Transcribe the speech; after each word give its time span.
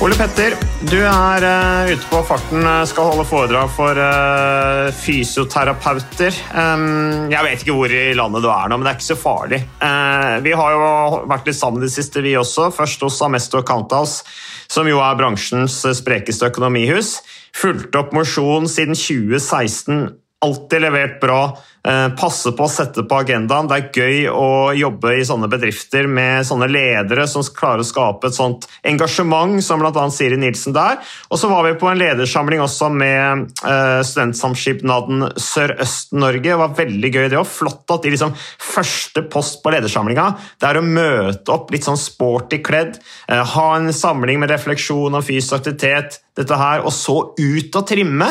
Ole 0.00 0.16
Petter, 0.16 0.54
du 0.88 0.96
er 0.96 1.44
uh, 1.44 1.90
ute 1.92 2.06
på 2.08 2.22
farten, 2.24 2.62
eh, 2.64 2.84
skal 2.88 3.10
holde 3.10 3.26
foredrag 3.28 3.68
for 3.68 3.98
uh, 4.00 4.86
fysioterapeuter. 4.96 6.38
Um, 6.56 7.26
jeg 7.28 7.44
vet 7.44 7.60
ikke 7.60 7.74
hvor 7.76 7.92
i 7.92 8.14
landet 8.16 8.40
du 8.40 8.48
er 8.48 8.70
nå, 8.72 8.78
men 8.78 8.88
det 8.88 8.94
er 8.94 8.96
ikke 8.96 9.08
så 9.10 9.18
farlig. 9.20 9.58
Uh, 9.82 10.40
vi 10.40 10.54
har 10.56 10.72
jo 10.72 10.86
vært 11.28 11.50
litt 11.50 11.58
sammen 11.58 11.84
det 11.84 11.92
siste, 11.92 12.24
vi 12.24 12.32
også. 12.40 12.70
Først 12.72 13.04
hos 13.04 13.20
Amesto 13.26 13.60
Counthouse, 13.60 14.24
som 14.72 14.88
jo 14.88 15.02
er 15.04 15.20
bransjens 15.20 15.76
sprekeste 16.00 16.48
økonomihus. 16.48 17.18
Fulgt 17.60 18.00
opp 18.00 18.16
mosjon 18.16 18.72
siden 18.72 18.96
2016. 18.96 20.06
Alltid 20.48 20.86
levert 20.86 21.20
bra. 21.20 21.42
Eh, 21.80 22.08
passe 22.12 22.50
på 22.52 22.66
å 22.66 22.68
sette 22.68 23.06
på 23.08 23.18
agendaen. 23.22 23.68
Det 23.70 23.76
er 23.78 24.00
gøy 24.02 24.26
å 24.28 24.48
jobbe 24.76 25.14
i 25.16 25.24
sånne 25.24 25.48
bedrifter 25.48 26.04
med 26.12 26.44
sånne 26.44 26.68
ledere 26.68 27.24
som 27.30 27.44
klarer 27.56 27.80
å 27.80 27.88
skape 27.88 28.28
et 28.28 28.36
sånt 28.36 28.66
engasjement, 28.84 29.56
som 29.64 29.80
bl.a. 29.80 30.04
Siri 30.12 30.36
Nilsen 30.40 30.76
der. 30.76 31.00
Og 31.32 31.40
så 31.40 31.48
var 31.48 31.64
vi 31.64 31.78
på 31.80 31.88
en 31.88 32.00
ledersamling 32.00 32.60
også 32.60 32.90
med 32.92 33.46
eh, 33.64 34.02
studentsamskipnaden 34.04 35.30
Sørøst-Norge. 35.40 36.50
Det 36.50 36.60
var 36.60 36.76
veldig 36.76 37.14
gøy 37.14 37.30
det 37.32 37.40
òg. 37.40 37.48
Flott 37.48 37.96
at 37.96 38.04
de 38.04 38.12
liksom 38.12 38.36
første 38.36 39.24
post 39.32 39.62
på 39.64 39.72
ledersamlinga 39.72 40.28
det 40.60 40.68
er 40.68 40.78
å 40.78 40.84
møte 40.84 41.54
opp 41.54 41.72
litt 41.72 41.86
sånn 41.86 41.98
sporty 42.00 42.60
kledd, 42.64 42.98
eh, 43.30 43.40
ha 43.40 43.68
en 43.78 43.88
samling 43.96 44.42
med 44.42 44.52
refleksjon 44.52 45.16
og 45.16 45.24
fysisk 45.24 45.56
aktivitet, 45.62 46.20
dette 46.36 46.56
her, 46.56 46.84
og 46.86 46.92
så 46.94 47.16
ut 47.36 47.76
og 47.76 47.86
trimme. 47.88 48.28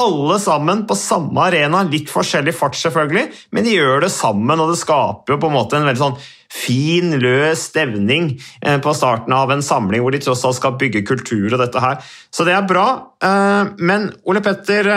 Alle 0.00 0.38
sammen 0.40 0.86
på 0.88 0.96
samme 0.96 1.42
arena, 1.50 1.82
litt 1.84 2.08
forskjellig 2.08 2.54
fart 2.56 2.78
selvfølgelig, 2.80 3.26
men 3.52 3.66
de 3.66 3.74
gjør 3.74 4.06
det 4.06 4.08
sammen, 4.14 4.60
og 4.62 4.70
det 4.72 4.78
skaper 4.80 5.34
jo 5.34 5.40
på 5.42 5.50
en 5.50 5.56
måte 5.58 5.76
en 5.76 5.84
veldig 5.84 6.00
sånn 6.00 6.16
fin, 6.52 7.12
løs 7.20 7.66
stevning 7.68 8.30
eh, 8.60 8.78
på 8.80 8.94
starten 8.96 9.36
av 9.36 9.52
en 9.52 9.64
samling 9.64 10.00
hvor 10.04 10.16
de 10.16 10.22
tross 10.24 10.46
alt 10.48 10.56
skal 10.56 10.78
bygge 10.80 11.04
kultur 11.08 11.52
og 11.52 11.60
dette 11.60 11.84
her. 11.84 12.00
Så 12.32 12.48
det 12.48 12.56
er 12.56 12.64
bra. 12.68 12.86
Eh, 13.20 13.72
Men 13.84 14.08
Ole 14.24 14.40
Petter, 14.44 14.88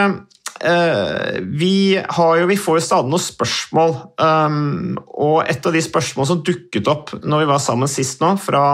eh, 0.64 1.38
vi, 1.44 1.76
jo, 2.00 2.48
vi 2.48 2.60
får 2.60 2.80
jo 2.80 2.88
stadig 2.88 3.12
noen 3.12 3.26
spørsmål, 3.26 3.96
og 4.16 5.38
et 5.44 5.68
av 5.68 5.76
de 5.76 5.84
spørsmålene 5.84 6.32
som 6.32 6.44
dukket 6.44 6.88
opp 6.92 7.18
når 7.20 7.44
vi 7.44 7.52
var 7.52 7.64
sammen 7.68 7.92
sist 7.92 8.24
nå, 8.24 8.32
fra 8.40 8.64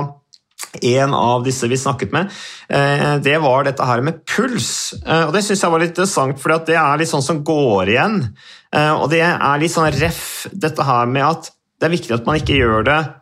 en 0.80 1.14
av 1.14 1.44
disse 1.44 1.68
vi 1.68 1.76
snakket 1.76 2.12
med, 2.12 2.30
eh, 2.68 3.18
det 3.18 3.38
var 3.42 3.64
dette 3.64 3.84
her 3.84 4.00
med 4.00 4.24
puls. 4.24 4.94
Eh, 5.06 5.26
Og 5.26 5.32
Det 5.32 5.42
syns 5.44 5.60
jeg 5.60 5.70
var 5.70 5.80
litt 5.80 5.90
interessant, 5.90 6.38
for 6.40 6.58
det 6.58 6.76
er 6.76 6.98
litt 6.98 7.08
sånn 7.10 7.22
som 7.22 7.42
går 7.44 7.88
igjen. 7.92 8.34
Eh, 8.72 8.92
Og 8.92 9.10
det 9.10 9.20
er 9.20 9.58
litt 9.58 9.70
sånn 9.72 9.92
ref 9.92 10.46
dette 10.52 10.82
her 10.82 11.06
med 11.06 11.22
at 11.22 11.50
det 11.80 11.86
er 11.90 11.96
viktig 11.96 12.14
at 12.14 12.26
man 12.26 12.36
ikke 12.36 12.56
gjør 12.56 12.84
det 12.84 13.14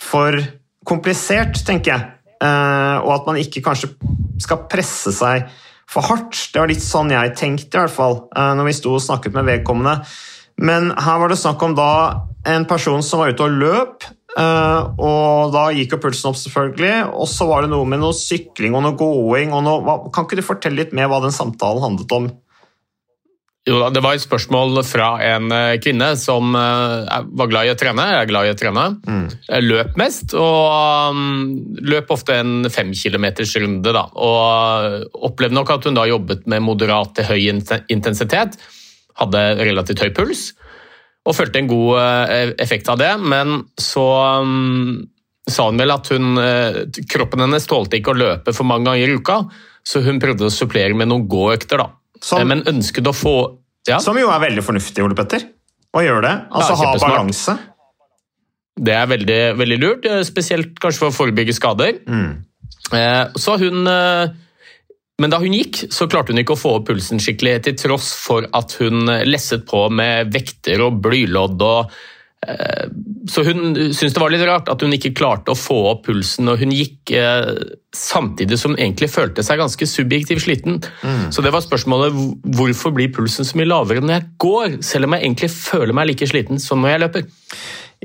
for 0.00 0.32
komplisert, 0.86 1.64
tenker 1.64 1.92
jeg. 1.92 2.10
Og 2.44 3.10
at 3.14 3.26
man 3.26 3.36
ikke 3.36 3.62
kanskje 3.64 3.88
skal 4.38 4.66
presse 4.68 5.10
seg 5.12 5.48
for 5.88 6.02
hardt. 6.02 6.50
Det 6.52 6.60
var 6.60 6.68
litt 6.68 6.82
sånn 6.84 7.10
jeg 7.10 7.34
tenkte, 7.36 7.74
i 7.74 7.80
hvert 7.86 7.90
fall, 7.90 8.28
når 8.36 8.64
vi 8.64 8.72
sto 8.72 8.94
og 8.94 9.00
snakket 9.00 9.32
med 9.32 9.46
vedkommende. 9.46 10.04
Men 10.58 10.90
her 10.90 11.18
var 11.18 11.28
det 11.28 11.38
snakk 11.38 11.62
om 11.62 11.74
da 11.74 12.20
en 12.46 12.66
person 12.66 13.02
som 13.02 13.20
var 13.20 13.32
ute 13.32 13.46
og 13.46 13.50
løp, 13.58 14.04
og 14.34 15.52
da 15.54 15.68
gikk 15.74 15.94
jo 15.94 16.00
pulsen 16.02 16.32
opp, 16.32 16.38
selvfølgelig. 16.40 16.94
Og 17.14 17.28
så 17.30 17.46
var 17.46 17.64
det 17.64 17.70
noe 17.70 17.86
med 17.86 18.02
noe 18.02 18.16
sykling 18.16 18.74
og 18.74 18.82
noe 18.86 18.98
gåing. 18.98 19.54
Og 19.54 19.62
noe, 19.66 19.98
kan 20.14 20.26
ikke 20.26 20.40
du 20.40 20.46
fortelle 20.46 20.82
litt 20.82 20.96
mer 20.96 21.10
hva 21.12 21.20
den 21.22 21.34
samtalen 21.34 21.84
handlet 21.84 22.16
om? 22.16 22.32
Jo 23.64 23.78
Det 23.88 24.02
var 24.04 24.12
et 24.12 24.20
spørsmål 24.20 24.82
fra 24.84 25.14
en 25.24 25.48
eh, 25.54 25.78
kvinne 25.80 26.10
som 26.20 26.52
eh, 26.58 27.14
var 27.38 27.48
glad 27.48 27.68
i 27.68 27.72
å 27.72 27.78
trene. 27.80 28.04
Jeg 28.10 28.26
er 28.26 28.28
glad 28.28 28.48
i 28.48 28.52
å 28.52 28.58
trene. 28.60 28.84
Mm. 29.08 29.22
Løp 29.64 29.94
mest, 30.00 30.34
og 30.36 31.14
um, 31.14 31.54
løp 31.80 32.12
ofte 32.12 32.36
en 32.42 32.68
femkilometersrunde. 32.68 33.94
Og 34.20 35.24
opplevde 35.30 35.56
nok 35.56 35.72
at 35.78 35.88
hun 35.88 35.96
da 35.96 36.04
jobbet 36.10 36.44
med 36.50 36.66
moderat 36.66 37.14
til 37.16 37.30
høy 37.30 37.40
intensitet. 37.94 38.58
Hadde 39.16 39.46
relativt 39.62 40.04
høy 40.04 40.12
puls 40.12 40.50
og 41.24 41.34
følte 41.36 41.58
en 41.62 41.68
god 41.70 41.98
eh, 42.00 42.52
effekt 42.60 42.88
av 42.92 42.98
det, 43.00 43.12
men 43.20 43.62
så 43.80 44.04
um, 44.42 44.98
sa 45.48 45.66
hun 45.70 45.78
vel 45.80 45.90
at 45.94 46.08
hun, 46.12 46.36
eh, 46.40 46.78
kroppen 47.10 47.40
hennes 47.46 47.66
tålte 47.68 47.96
ikke 48.00 48.12
å 48.12 48.18
løpe 48.20 48.52
for 48.56 48.64
mange 48.68 48.84
ganger 48.90 49.08
i 49.08 49.16
uka, 49.18 49.38
så 49.84 50.02
hun 50.04 50.20
prøvde 50.20 50.48
å 50.48 50.52
supplere 50.52 50.94
med 50.96 51.08
noen 51.08 51.26
gåøkter. 51.28 51.78
da. 51.78 51.90
Som- 52.20 52.40
Eh, 52.40 52.44
Men 52.44 52.62
ønsket 52.64 53.04
å 53.08 53.12
få 53.16 53.34
ja, 53.86 53.98
Som 54.00 54.16
jo 54.16 54.30
er 54.32 54.40
veldig 54.40 54.62
fornuftig, 54.64 55.04
Ole 55.04 55.14
Petter. 55.14 55.42
Å 55.94 56.00
gjøre 56.00 56.22
det. 56.22 56.34
Altså 56.50 56.72
Ja, 56.72 56.92
ha 56.92 56.96
balanse. 56.98 57.58
Det 58.80 58.94
er 58.94 59.06
veldig, 59.06 59.40
veldig 59.58 59.76
lurt, 59.80 60.06
spesielt 60.26 60.78
kanskje 60.80 60.98
for 60.98 61.10
å 61.10 61.14
forebygge 61.14 61.52
skader. 61.54 62.00
Eh, 62.92 63.26
Så 63.36 63.58
hun 63.60 63.86
eh, 63.86 64.28
Men 65.22 65.30
da 65.30 65.38
hun 65.38 65.54
gikk, 65.54 65.84
så 65.94 66.08
klarte 66.10 66.34
hun 66.34 66.42
ikke 66.42 66.56
å 66.56 66.58
få 66.58 66.72
opp 66.80 66.88
pulsen 66.88 67.22
skikkelig, 67.22 67.60
til 67.68 67.78
tross 67.78 68.10
for 68.18 68.48
at 68.56 68.74
hun 68.80 69.06
eh, 69.12 69.22
lesset 69.28 69.62
på 69.68 69.86
med 69.94 70.34
vekter 70.34 70.82
og 70.82 70.98
blylodd. 71.04 71.62
og 71.62 71.92
eh, 72.42 72.88
så 73.30 73.44
hun 73.46 73.76
syntes 73.94 74.16
det 74.16 74.20
var 74.20 74.34
litt 74.34 74.42
rart 74.48 74.68
at 74.72 74.82
hun 74.82 74.96
ikke 74.96 75.14
klarte 75.14 75.54
å 75.54 75.58
få 75.58 75.76
opp 75.92 76.02
pulsen, 76.08 76.50
og 76.50 76.58
hun 76.64 76.74
gikk 76.74 77.14
eh, 77.14 77.46
samtidig 77.94 78.58
som 78.58 78.74
hun 78.74 78.82
egentlig 78.82 79.12
følte 79.12 79.46
seg 79.46 79.62
ganske 79.62 79.86
subjektivt 79.86 80.42
sliten. 80.48 80.82
Så 81.30 81.46
det 81.46 81.54
var 81.54 81.62
spørsmålet 81.62 82.18
hvorfor 82.58 82.90
blir 82.96 83.14
pulsen 83.14 83.46
så 83.46 83.60
mye 83.60 83.70
lavere 83.70 84.02
når 84.02 84.16
jeg 84.16 84.28
går, 84.42 84.76
selv 84.82 85.06
om 85.06 85.14
jeg 85.14 85.28
egentlig 85.28 85.52
føler 85.54 85.94
meg 85.94 86.10
like 86.10 86.26
sliten 86.26 86.58
som 86.58 86.82
når 86.82 86.96
jeg 86.96 87.04
løper? 87.06 87.28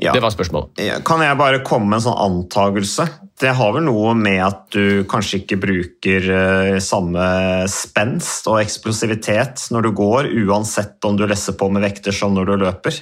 Ja. 0.00 0.14
Det 0.16 0.22
var 0.24 0.32
spørsmålet. 0.32 0.80
Kan 1.04 1.20
jeg 1.20 1.36
bare 1.36 1.60
komme 1.66 1.90
med 1.90 2.00
en 2.00 2.06
sånn 2.08 2.22
antagelse? 2.24 3.04
Det 3.40 3.52
har 3.56 3.72
vel 3.72 3.84
noe 3.86 4.14
med 4.16 4.40
at 4.44 4.62
du 4.72 5.02
kanskje 5.08 5.42
ikke 5.42 5.58
bruker 5.60 6.28
eh, 6.36 6.76
samme 6.84 7.24
spenst 7.72 8.48
og 8.48 8.60
eksplosivitet 8.62 9.66
når 9.72 9.86
du 9.86 9.90
går, 9.96 10.30
uansett 10.46 11.04
om 11.08 11.16
du 11.16 11.26
lesser 11.28 11.56
på 11.60 11.68
med 11.72 11.84
vekter 11.84 12.16
som 12.16 12.32
når 12.36 12.48
du 12.48 12.54
løper. 12.64 12.96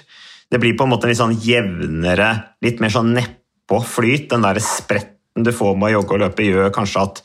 Det 0.48 0.60
blir 0.62 0.76
på 0.78 0.86
en 0.86 0.92
måte 0.94 1.06
en 1.06 1.12
litt 1.12 1.20
sånn 1.20 1.36
jevnere, 1.44 2.30
litt 2.64 2.82
mer 2.82 2.94
sånn 2.94 3.12
nedpå 3.16 3.82
flyt. 3.84 4.30
Den 4.32 4.46
der 4.46 4.58
spretten 4.64 5.46
du 5.46 5.52
får 5.54 5.76
med 5.78 5.90
å 5.90 5.98
jogge 5.98 6.16
og 6.16 6.24
løpe, 6.24 6.46
gjør 6.46 6.74
kanskje 6.74 7.04
at, 7.04 7.22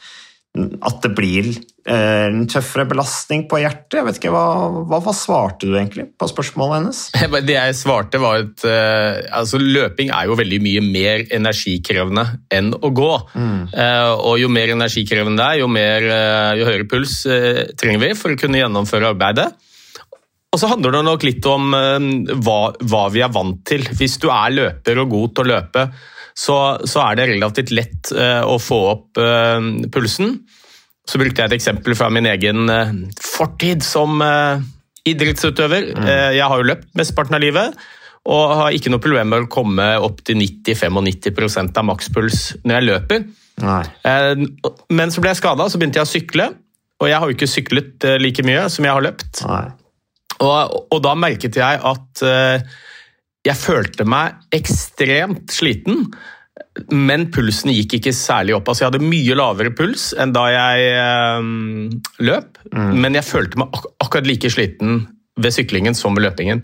at 0.54 1.00
det 1.02 1.10
blir 1.18 1.48
eh, 1.50 2.26
en 2.28 2.44
tøffere 2.50 2.86
belastning 2.86 3.48
på 3.50 3.58
hjertet. 3.64 3.96
Jeg 3.98 4.06
vet 4.06 4.20
ikke, 4.20 4.34
hva, 4.36 4.84
hva, 4.86 5.00
hva 5.02 5.14
svarte 5.18 5.66
du 5.66 5.74
egentlig 5.74 6.06
på 6.20 6.30
spørsmålet 6.30 6.78
hennes? 6.78 7.00
Det 7.48 7.56
jeg 7.56 7.78
svarte 7.80 8.22
var 8.22 8.44
at 8.44 8.66
eh, 8.70 9.24
altså, 9.34 9.58
løping 9.58 10.14
er 10.14 10.30
jo 10.30 10.38
veldig 10.38 10.62
mye 10.62 10.86
mer 10.86 11.26
energikrevende 11.34 12.28
enn 12.54 12.70
å 12.78 12.94
gå. 12.94 13.12
Eh, 13.34 14.14
og 14.14 14.38
jo 14.44 14.54
mer 14.54 14.76
energikrevende 14.76 15.42
det 15.42 15.50
er, 15.50 15.62
jo, 15.64 15.74
mer, 15.74 16.06
jo 16.60 16.70
høyere 16.70 16.90
puls 16.92 17.16
trenger 17.80 18.04
vi 18.04 18.14
for 18.18 18.36
å 18.36 18.40
kunne 18.40 18.62
gjennomføre 18.62 19.10
arbeidet. 19.16 19.50
Og 20.54 20.62
så 20.62 20.70
handler 20.70 20.94
det 20.94 21.06
nok 21.08 21.24
litt 21.26 21.46
om 21.50 21.74
hva, 21.74 22.58
hva 22.78 23.08
vi 23.10 23.24
er 23.26 23.32
vant 23.34 23.64
til. 23.66 23.82
Hvis 23.98 24.20
du 24.22 24.28
er 24.30 24.54
løper 24.54 25.02
og 25.02 25.10
god 25.16 25.32
til 25.34 25.48
å 25.48 25.56
løpe, 25.56 25.88
så, 26.34 26.58
så 26.90 27.04
er 27.08 27.18
det 27.20 27.30
relativt 27.30 27.72
lett 27.76 28.12
eh, 28.16 28.42
å 28.46 28.58
få 28.62 28.80
opp 28.92 29.22
eh, 29.22 29.60
pulsen. 29.94 30.38
Så 31.10 31.20
brukte 31.20 31.44
jeg 31.44 31.52
et 31.52 31.58
eksempel 31.60 31.96
fra 32.00 32.08
min 32.14 32.26
egen 32.32 32.70
eh, 32.72 32.94
fortid 33.22 33.84
som, 33.86 34.22
idrettsutøver. 35.08 35.90
Eh, 36.00 36.30
Jeg 36.40 36.48
har 36.48 36.62
jo 36.62 36.70
løpt 36.70 36.90
mesteparten 36.98 37.36
av 37.38 37.44
livet, 37.44 37.78
og 38.24 38.54
har 38.56 38.76
ikke 38.76 38.92
noe 38.94 39.04
problem 39.04 39.34
med 39.34 39.46
å 39.46 39.52
komme 39.52 39.88
opp 40.00 40.22
til 40.24 40.38
90-95 40.40 41.74
av 41.76 41.88
makspuls 41.90 42.44
når 42.64 42.78
jeg 42.78 42.88
løper. 42.88 43.26
Nei. 43.62 43.82
Men 44.96 45.12
så 45.12 45.22
ble 45.22 45.34
jeg 45.34 45.42
skada, 45.42 45.68
så 45.70 45.78
begynte 45.78 46.00
jeg 46.00 46.08
å 46.08 46.14
sykle. 46.14 46.46
Og 47.04 47.10
jeg 47.12 47.20
har 47.20 47.28
jo 47.28 47.36
ikke 47.36 47.50
syklet 47.52 48.06
like 48.24 48.46
mye 48.48 48.64
som 48.72 48.88
jeg 48.88 48.96
har 48.96 49.04
løpt. 49.04 49.44
Og, 50.40 50.78
og 50.88 51.02
da 51.04 51.12
merket 51.20 51.60
jeg 51.60 51.82
at 51.84 52.24
eh, 52.24 52.64
jeg 53.44 53.60
følte 53.60 54.06
meg 54.07 54.40
ekstremt 54.56 55.51
sliten, 55.51 56.06
men 56.94 57.28
pulsen 57.34 57.74
gikk 57.74 57.98
ikke 58.00 58.13
særlig 58.16 58.56
opp. 58.57 58.69
Altså, 58.69 58.86
jeg 58.86 58.92
hadde 58.92 59.10
mye 59.12 59.36
lavere 59.38 59.74
puls 59.75 60.12
enn 60.19 60.34
da 60.36 60.45
jeg 60.54 60.94
øh, 61.01 61.50
løp, 62.24 62.62
men 62.74 63.19
jeg 63.19 63.28
følte 63.28 63.60
meg 63.62 63.75
ak 63.75 63.90
akkurat 64.06 64.30
like 64.30 64.51
sliten 64.54 65.04
ved 65.42 65.54
syklingen 65.56 65.96
som 65.98 66.14
ved 66.16 66.28
løpingen. 66.28 66.62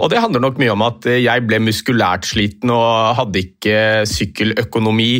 Og 0.00 0.10
det 0.10 0.20
handler 0.22 0.40
nok 0.40 0.60
mye 0.60 0.72
om 0.72 0.82
at 0.86 1.06
jeg 1.10 1.42
ble 1.44 1.58
muskulært 1.60 2.26
sliten 2.28 2.70
og 2.72 3.16
hadde 3.18 3.42
ikke 3.42 3.78
sykkeløkonomi 4.08 5.10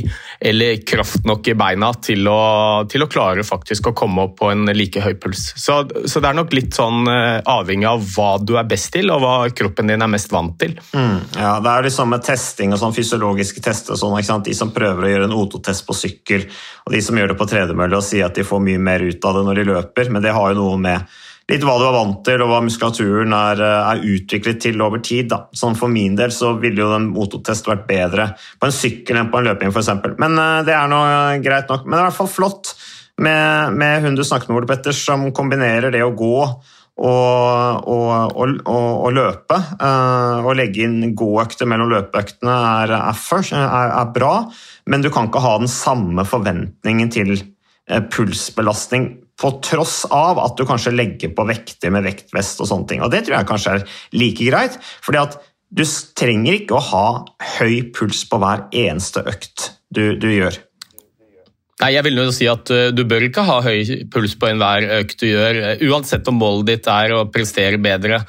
eller 0.48 0.80
kraft 0.86 1.26
nok 1.28 1.50
i 1.50 1.56
beina 1.58 1.90
til 2.00 2.28
å, 2.30 2.86
til 2.88 3.04
å 3.04 3.08
klare 3.10 3.44
faktisk 3.46 3.90
å 3.90 3.94
komme 3.96 4.26
opp 4.28 4.38
på 4.40 4.50
en 4.52 4.70
like 4.76 5.02
høy 5.02 5.16
puls. 5.20 5.48
Så, 5.58 5.82
så 6.08 6.22
det 6.22 6.30
er 6.30 6.38
nok 6.38 6.54
litt 6.56 6.76
sånn 6.76 7.10
eh, 7.10 7.42
avhengig 7.52 7.88
av 7.90 8.06
hva 8.14 8.30
du 8.40 8.54
er 8.56 8.68
best 8.68 8.92
til, 8.96 9.10
og 9.12 9.20
hva 9.24 9.34
kroppen 9.56 9.92
din 9.92 10.04
er 10.04 10.12
mest 10.12 10.32
vant 10.32 10.56
til. 10.60 10.76
Mm, 10.96 11.18
ja, 11.36 11.52
Det 11.60 11.74
er 11.74 11.88
liksom 11.88 12.12
med 12.14 12.24
testing 12.26 12.72
og 12.72 12.80
sånn 12.80 12.96
fysiologiske 12.96 13.64
tester 13.64 13.96
og 13.96 14.00
sånn? 14.00 14.44
De 14.46 14.56
som 14.56 14.72
prøver 14.74 15.04
å 15.04 15.12
gjøre 15.12 15.28
en 15.28 15.36
O2-test 15.36 15.86
på 15.86 15.96
sykkel, 15.96 16.48
og 16.86 16.96
de 16.96 17.04
som 17.04 17.18
gjør 17.18 17.34
det 17.34 17.40
på 17.40 17.50
tredemølle 17.50 18.00
og 18.00 18.06
sier 18.06 18.28
at 18.28 18.36
de 18.36 18.46
får 18.46 18.62
mye 18.62 18.80
mer 18.80 19.04
ut 19.04 19.28
av 19.28 19.36
det 19.36 19.46
når 19.48 19.60
de 19.60 19.70
løper, 19.74 20.12
men 20.12 20.24
det 20.24 20.34
har 20.36 20.52
jo 20.52 20.60
noe 20.62 20.80
med 20.80 21.16
litt 21.50 21.62
hva 21.62 21.76
du 21.78 21.84
er 21.86 21.94
vant 21.94 22.22
til 22.26 22.42
og 22.42 22.50
hva 22.50 22.58
muskulaturen 22.64 23.34
er, 23.36 23.62
er 23.62 24.02
utviklet 24.02 24.58
til 24.64 24.82
over 24.82 25.02
tid. 25.04 25.28
Da. 25.30 25.44
Sånn 25.54 25.78
For 25.78 25.92
min 25.92 26.16
del 26.18 26.34
så 26.34 26.54
ville 26.62 26.82
jo 26.82 26.90
den 26.90 27.12
O2-test 27.14 27.68
vært 27.70 27.86
bedre 27.90 28.32
på 28.58 28.68
en 28.68 28.74
sykkel 28.74 29.20
enn 29.20 29.30
på 29.30 29.40
en 29.40 29.50
løping 29.50 29.74
f.eks. 29.74 29.92
Men 30.18 30.38
eh, 30.42 30.62
det 30.66 30.74
er 30.74 30.90
nå 30.90 31.02
eh, 31.06 31.42
greit 31.44 31.70
nok. 31.70 31.86
Men 31.86 31.96
det 31.96 32.00
er 32.00 32.06
i 32.06 32.08
hvert 32.10 32.20
fall 32.22 32.32
flott 32.32 32.72
med, 33.22 33.76
med 33.78 34.02
hun 34.04 34.18
du 34.18 34.24
snakket 34.26 34.50
med, 34.50 34.58
Ole 34.58 34.70
Petter, 34.70 34.96
som 34.96 35.28
kombinerer 35.36 35.94
det 35.94 36.02
å 36.04 36.14
gå 36.16 36.34
og, 36.96 37.88
og, 37.92 38.36
og, 38.40 38.60
og, 38.66 39.10
løpe. 39.12 39.58
Å 39.78 40.54
legge 40.56 40.86
inn 40.86 41.12
gåøkter 41.16 41.68
mellom 41.68 41.92
løpeøktene 41.92 42.56
er, 42.80 42.94
er, 42.96 43.60
er, 43.60 44.10
bra, 44.14 44.32
men 44.88 45.04
du 45.04 45.10
kan 45.12 45.28
ikke 45.28 45.44
ha 45.44 45.58
den 45.60 45.70
samme 45.70 46.24
forventningen 46.28 47.12
til 47.12 47.36
eh, 47.36 48.00
pulsbelastning 48.00 49.10
på 49.40 49.50
tross 49.64 50.04
av 50.12 50.40
at 50.40 50.56
du 50.56 50.64
kanskje 50.68 50.94
legger 50.94 51.34
på 51.36 51.44
vekter 51.48 51.92
med 51.92 52.06
vektvest 52.06 52.62
og 52.64 52.70
sånne 52.70 52.88
ting. 52.90 53.02
Og 53.04 53.12
det 53.12 53.26
tror 53.26 53.38
jeg 53.38 53.50
kanskje 53.50 53.74
er 53.76 53.84
like 54.16 54.48
greit, 54.48 54.78
fordi 55.04 55.20
at 55.20 55.36
du 55.76 55.82
trenger 56.16 56.60
ikke 56.60 56.78
å 56.78 56.84
ha 56.92 57.06
høy 57.58 57.90
puls 57.94 58.22
på 58.30 58.38
hver 58.40 58.68
eneste 58.76 59.24
økt 59.26 59.72
du, 59.92 60.14
du 60.16 60.30
gjør. 60.30 60.56
Nei, 61.82 61.90
jeg 61.92 62.06
vil 62.06 62.16
jo 62.16 62.30
si 62.32 62.46
at 62.48 62.70
uh, 62.72 62.88
Du 62.94 63.02
bør 63.04 63.26
ikke 63.26 63.44
ha 63.44 63.58
høy 63.64 64.06
puls 64.12 64.32
på 64.40 64.48
enhver 64.48 64.86
økt 65.02 65.20
du 65.20 65.26
gjør, 65.28 65.58
uh, 65.60 65.82
uansett 65.90 66.28
om 66.30 66.38
målet 66.40 66.70
ditt 66.70 66.88
er 66.88 67.12
å 67.12 67.26
prestere 67.28 67.80
bedre. 67.82 68.22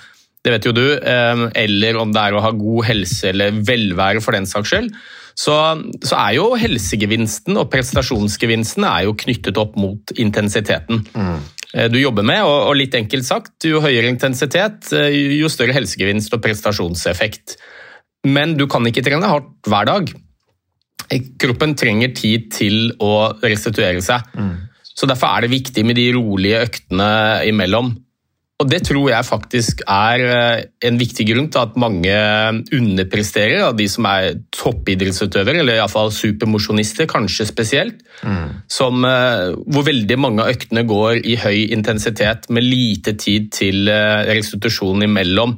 Det 0.43 0.51
vet 0.51 0.67
jo 0.67 0.73
du. 0.75 0.85
um, 0.99 1.45
Eller 1.55 1.99
om 2.01 2.11
det 2.15 2.25
er 2.25 2.35
å 2.35 2.43
ha 2.43 2.51
god 2.55 2.89
helse 2.89 3.31
eller 3.31 3.55
velvære 3.67 4.23
for 4.23 4.35
den 4.35 4.49
saks 4.49 4.73
skyld. 4.73 4.91
Så, 5.37 5.53
så 6.01 6.17
er 6.17 6.31
jo 6.39 6.47
helsegevinsten 6.57 7.59
og 7.61 7.69
prestasjonsgevinsten 7.69 8.85
er 8.89 9.05
jo 9.05 9.13
knyttet 9.21 9.59
opp 9.61 9.75
mot 9.77 10.13
intensiteten 10.17 11.03
Mm. 11.13 11.43
du 11.93 11.99
jobber 11.99 12.25
med. 12.25 12.41
Og, 12.41 12.71
og 12.71 12.77
litt 12.79 12.95
enkelt 12.97 13.27
sagt, 13.27 13.67
jo 13.69 13.83
høyere 13.83 14.09
intensitet, 14.09 14.89
uh, 14.97 15.11
jo 15.13 15.49
større 15.51 15.75
helsegevinst 15.77 16.33
og 16.33 16.41
prestasjonseffekt. 16.41 17.57
Men 18.25 18.55
du 18.57 18.65
kan 18.71 18.87
ikke 18.89 19.03
trene 19.05 19.29
hardt 19.29 19.69
hver 19.69 19.85
dag. 19.85 20.09
Kroppen 21.39 21.75
trenger 21.77 22.15
tid 22.17 22.49
til 22.51 22.89
å 22.99 23.37
restituere 23.43 24.01
seg. 24.03 24.25
Så 24.97 25.05
Derfor 25.07 25.29
er 25.37 25.45
det 25.45 25.53
viktig 25.53 25.85
med 25.85 25.95
de 25.99 26.09
rolige 26.15 26.63
øktene 26.65 27.09
imellom. 27.47 27.93
Og 28.57 28.69
Det 28.71 28.79
tror 28.87 29.11
jeg 29.11 29.25
faktisk 29.27 29.81
er 29.85 30.21
eh, 30.25 30.61
en 30.89 30.95
viktig 30.97 31.27
grunn 31.29 31.49
til 31.53 31.61
at 31.61 31.75
mange 31.77 32.13
underpresterer, 32.73 33.59
av 33.67 33.75
de 33.77 33.85
som 33.85 34.07
er 34.09 34.39
toppidrettsutøvere, 34.55 35.61
eller 35.61 35.77
iallfall 35.77 36.09
supermosjonister, 36.09 37.05
kanskje 37.05 37.45
spesielt. 37.45 38.01
Som, 38.65 39.05
eh, 39.05 39.53
hvor 39.69 39.85
veldig 39.85 40.17
mange 40.17 40.41
av 40.41 40.49
øktene 40.55 40.87
går 40.89 41.21
i 41.21 41.37
høy 41.37 41.67
intensitet 41.69 42.49
med 42.49 42.65
lite 42.65 43.13
tid 43.13 43.51
til 43.53 43.85
restitusjonen 43.85 44.37
restitusjon 44.37 45.05
imellom. 45.05 45.53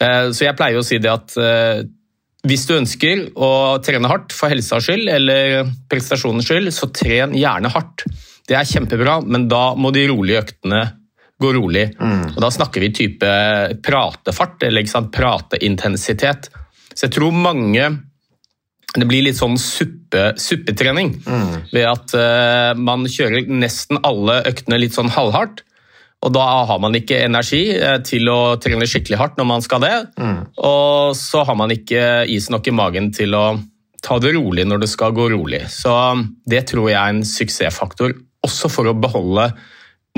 Eh, 0.00 0.30
Så 0.34 0.44
jeg 0.46 0.56
pleier 0.58 0.78
å 0.78 0.84
si 0.86 0.98
det 0.98 1.10
at 1.10 1.36
eh, 1.38 1.86
hvis 2.46 2.66
du 2.66 2.74
ønsker 2.78 3.28
å 3.34 3.78
trene 3.82 4.10
hardt 4.10 4.34
for 4.34 4.50
helsas 4.50 4.86
skyld 4.86 5.08
eller 5.10 5.70
prestasjonens 5.90 6.46
skyld, 6.46 6.70
så 6.74 6.90
tren 6.90 7.34
gjerne 7.34 7.70
hardt. 7.70 8.06
Det 8.48 8.56
er 8.56 8.66
kjempebra, 8.66 9.20
men 9.26 9.46
da 9.50 9.74
må 9.74 9.92
de 9.94 10.06
rolige 10.08 10.42
øktene 10.46 10.86
gå 11.40 11.52
rolig. 11.54 11.86
Og 12.34 12.40
Da 12.42 12.50
snakker 12.50 12.82
vi 12.82 12.92
type 12.94 13.30
pratefart 13.84 14.62
eller 14.66 14.82
ikke 14.82 14.94
sant, 14.96 15.12
prateintensitet. 15.14 16.50
Så 16.94 17.06
jeg 17.06 17.16
tror 17.18 17.34
mange 17.34 17.88
det 18.96 19.04
blir 19.06 19.22
litt 19.26 19.36
sånn 19.36 19.58
suppe, 19.60 20.32
suppetrening 20.40 21.10
ved 21.74 21.84
at 21.84 22.14
uh, 22.16 22.72
man 22.74 23.04
kjører 23.04 23.44
nesten 23.52 24.00
alle 24.02 24.40
øktene 24.48 24.78
litt 24.80 24.96
sånn 24.96 25.12
halvhardt. 25.12 25.60
Og 26.24 26.32
da 26.34 26.44
har 26.66 26.80
man 26.82 26.96
ikke 26.98 27.20
energi 27.22 27.60
eh, 27.76 28.00
til 28.02 28.26
å 28.26 28.56
trene 28.58 28.88
skikkelig 28.90 29.20
hardt 29.20 29.36
når 29.38 29.46
man 29.46 29.62
skal 29.62 29.84
det. 29.84 29.92
Og 30.58 31.14
så 31.14 31.44
har 31.46 31.54
man 31.54 31.70
ikke 31.70 32.24
is 32.26 32.48
nok 32.50 32.66
i 32.66 32.74
magen 32.74 33.12
til 33.14 33.36
å 33.38 33.44
ta 34.02 34.18
det 34.18 34.32
rolig 34.34 34.64
når 34.66 34.82
det 34.82 34.90
skal 34.90 35.14
gå 35.14 35.28
rolig. 35.30 35.62
Så 35.70 35.92
det 36.50 36.64
tror 36.72 36.90
jeg 36.90 36.98
er 36.98 37.12
en 37.14 37.22
suksessfaktor, 37.22 38.16
også 38.42 38.70
for 38.72 38.90
å 38.90 38.96
beholde 38.98 39.52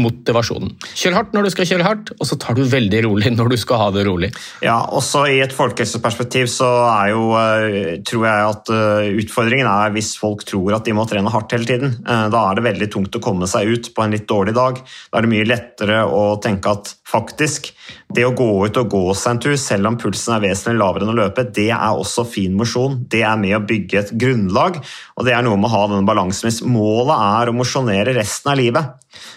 motivasjonen. 0.00 0.72
Kjør 0.96 1.16
hardt 1.18 1.34
når 1.34 1.46
du 1.46 1.50
skal 1.54 1.68
kjøre 1.68 1.86
hardt, 1.86 2.12
og 2.16 2.28
så 2.28 2.38
tar 2.40 2.56
du 2.56 2.62
veldig 2.68 3.02
rolig 3.06 3.32
når 3.36 3.52
du 3.52 3.56
skal 3.60 3.80
ha 3.82 3.88
det 3.94 4.04
rolig. 4.08 4.30
Ja, 4.64 4.78
også 4.96 5.24
I 5.30 5.40
et 5.44 5.54
folkehelseperspektiv 5.56 6.48
så 6.52 6.68
er 6.88 7.10
jo, 7.12 7.24
eh, 7.36 7.98
tror 8.06 8.26
jeg 8.28 8.46
at 8.54 8.72
eh, 8.76 9.10
utfordringen 9.20 9.68
er 9.70 9.92
hvis 9.96 10.14
folk 10.20 10.44
tror 10.48 10.78
at 10.78 10.88
de 10.88 10.94
må 10.96 11.06
trene 11.10 11.32
hardt 11.32 11.56
hele 11.56 11.68
tiden. 11.68 11.98
Eh, 12.04 12.26
Da 12.30 12.44
er 12.50 12.58
det 12.58 12.66
veldig 12.68 12.90
tungt 12.94 13.18
å 13.18 13.22
komme 13.24 13.48
seg 13.50 13.68
ut 13.74 13.92
på 13.96 14.04
en 14.04 14.14
litt 14.14 14.28
dårlig 14.30 14.54
dag. 14.56 14.80
Da 15.10 15.20
er 15.20 15.26
det 15.26 15.32
mye 15.34 15.48
lettere 15.48 16.02
å 16.06 16.24
tenke 16.42 16.72
at 16.72 16.94
faktisk, 17.10 17.72
det 18.10 18.24
å 18.26 18.34
gå 18.36 18.48
ut 18.66 18.80
og 18.80 18.90
gå 18.90 19.02
seg 19.14 19.34
en 19.34 19.42
tur, 19.44 19.56
selv 19.60 19.90
om 19.90 19.98
pulsen 20.00 20.36
er 20.36 20.44
vesentlig 20.48 20.80
lavere 20.80 21.06
enn 21.06 21.12
å 21.14 21.18
løpe, 21.20 21.46
det 21.54 21.68
er 21.70 21.90
også 21.90 22.26
fin 22.28 22.56
mosjon. 22.58 23.00
Det 23.10 23.22
er 23.26 23.38
med 23.40 23.56
å 23.58 23.64
bygge 23.66 24.00
et 24.02 24.14
grunnlag, 24.18 24.80
og 25.16 25.28
det 25.28 25.36
er 25.36 25.46
noe 25.46 25.58
med 25.60 25.70
å 25.70 25.74
ha 25.76 25.84
denne 25.90 26.08
balansen. 26.08 26.48
Hvis 26.50 26.64
målet 26.66 27.14
er 27.16 27.50
å 27.50 27.56
mosjonere 27.56 28.16
resten 28.16 28.52
av 28.52 28.60
livet, 28.60 28.96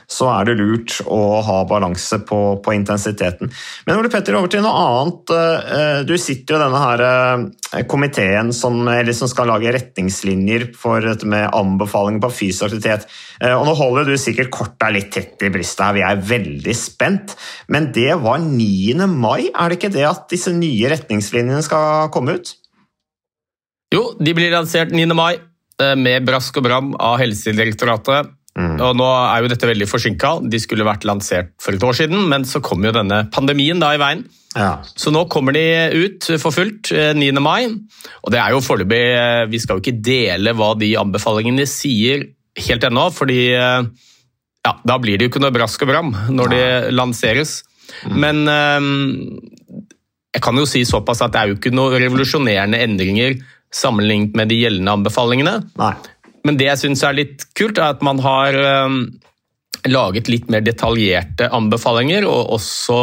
så 0.10 0.28
er 0.30 0.46
det 0.46 0.58
lurt 0.60 1.00
å 1.10 1.42
ha 1.46 1.64
balanse 1.66 2.20
på, 2.28 2.40
på 2.64 2.74
intensiteten. 2.76 3.50
Men 3.88 3.98
Ole 3.98 4.12
Petter, 4.14 4.36
over 4.38 4.52
til 4.52 4.62
noe 4.66 4.84
annet. 4.84 5.34
Eh, 5.34 6.00
Du 6.06 6.14
sitter 6.22 6.54
jo 6.56 6.60
i 6.60 6.64
denne 6.64 6.82
her 6.84 7.04
eh, 7.08 7.86
komiteen 7.90 8.52
som, 8.54 8.84
som 9.18 9.32
skal 9.32 9.50
lage 9.50 9.74
retningslinjer 9.74 10.68
for 10.78 11.02
dette 11.02 11.26
med 11.30 11.50
anbefalinger 11.58 12.22
på 12.22 12.34
fysisk 12.44 12.68
aktivitet. 12.68 13.08
Eh, 13.42 13.56
Og 13.56 13.66
nå 13.66 13.74
holder 13.80 14.12
du 14.12 14.14
sikkert 14.22 14.54
korta 14.54 14.92
litt 14.94 15.10
tett 15.16 15.42
i 15.42 15.52
brystet 15.54 15.88
her, 15.88 15.98
vi 15.98 16.06
er 16.06 16.22
veldig 16.34 16.78
spent. 16.78 17.34
Men 17.74 17.90
det 17.96 18.12
var 18.22 18.43
9. 18.46 19.08
mai, 19.10 19.50
er 19.50 19.72
det 19.72 19.80
ikke 19.80 19.94
det 19.96 20.06
at 20.10 20.28
disse 20.32 20.54
nye 20.56 20.92
retningslinjene 20.92 21.64
skal 21.66 22.12
komme 22.14 22.38
ut? 22.38 22.54
Jo, 23.94 24.06
de 24.20 24.34
blir 24.36 24.54
lansert 24.54 24.94
9. 24.94 25.10
mai 25.18 25.36
eh, 25.36 25.98
med 26.00 26.26
brask 26.28 26.58
og 26.62 26.68
bram 26.68 26.94
av 27.00 27.20
Helsedirektoratet. 27.22 28.34
Og 28.54 28.94
nå 28.94 29.06
er 29.10 29.42
jo 29.42 29.50
dette 29.50 29.66
veldig 29.66 29.88
forsinka. 29.90 30.36
De 30.46 30.60
skulle 30.62 30.86
vært 30.86 31.08
lansert 31.10 31.56
for 31.62 31.74
et 31.74 31.84
år 31.84 31.96
siden, 31.98 32.28
men 32.30 32.46
så 32.46 32.62
kom 32.62 32.86
jo 32.86 32.94
denne 32.94 33.24
pandemien 33.34 33.82
da 33.82 33.94
i 33.96 34.02
veien. 34.02 34.22
Ja. 34.54 34.84
Så 34.86 35.10
nå 35.10 35.24
kommer 35.34 35.56
de 35.56 35.64
ut 35.98 36.28
for 36.38 36.54
fullt 36.54 36.92
eh, 36.94 37.16
9. 37.18 37.32
mai. 37.42 37.66
Og 38.22 38.34
det 38.34 38.42
er 38.42 38.54
jo 38.54 38.62
foreløpig 38.62 39.02
eh, 39.18 39.46
Vi 39.50 39.62
skal 39.64 39.80
jo 39.80 39.82
ikke 39.82 40.04
dele 40.06 40.54
hva 40.58 40.74
de 40.78 40.92
anbefalingene 41.02 41.66
sier 41.70 42.28
helt 42.68 42.86
ennå, 42.86 43.08
fordi 43.16 43.40
eh, 43.58 43.88
ja, 44.64 44.76
da 44.86 45.00
blir 45.02 45.18
det 45.18 45.26
jo 45.26 45.34
ikke 45.34 45.42
noe 45.42 45.56
brask 45.56 45.82
og 45.86 45.90
bram 45.90 46.14
når 46.38 46.54
de 46.54 46.64
lanseres. 46.94 47.62
Men 48.10 48.44
eh, 48.52 48.88
jeg 50.34 50.46
kan 50.46 50.58
jo 50.58 50.66
si 50.70 50.84
såpass 50.88 51.24
at 51.26 51.36
det 51.36 51.42
er 51.42 51.52
jo 51.52 51.60
ikke 51.60 51.74
noen 51.76 52.00
revolusjonerende 52.02 52.82
endringer 52.86 53.38
sammenlignet 53.74 54.36
med 54.38 54.52
de 54.52 54.60
gjeldende 54.62 54.98
anbefalingene. 55.00 55.60
Nei. 55.80 55.94
Men 56.44 56.58
det 56.60 56.68
jeg 56.68 56.82
syns 56.82 57.06
er 57.08 57.16
litt 57.16 57.48
kult, 57.58 57.80
er 57.80 57.96
at 57.96 58.04
man 58.06 58.20
har 58.22 58.58
laget 59.90 60.30
litt 60.32 60.50
mer 60.52 60.64
detaljerte 60.64 61.50
anbefalinger, 61.54 62.28
og 62.28 62.54
også 62.58 63.00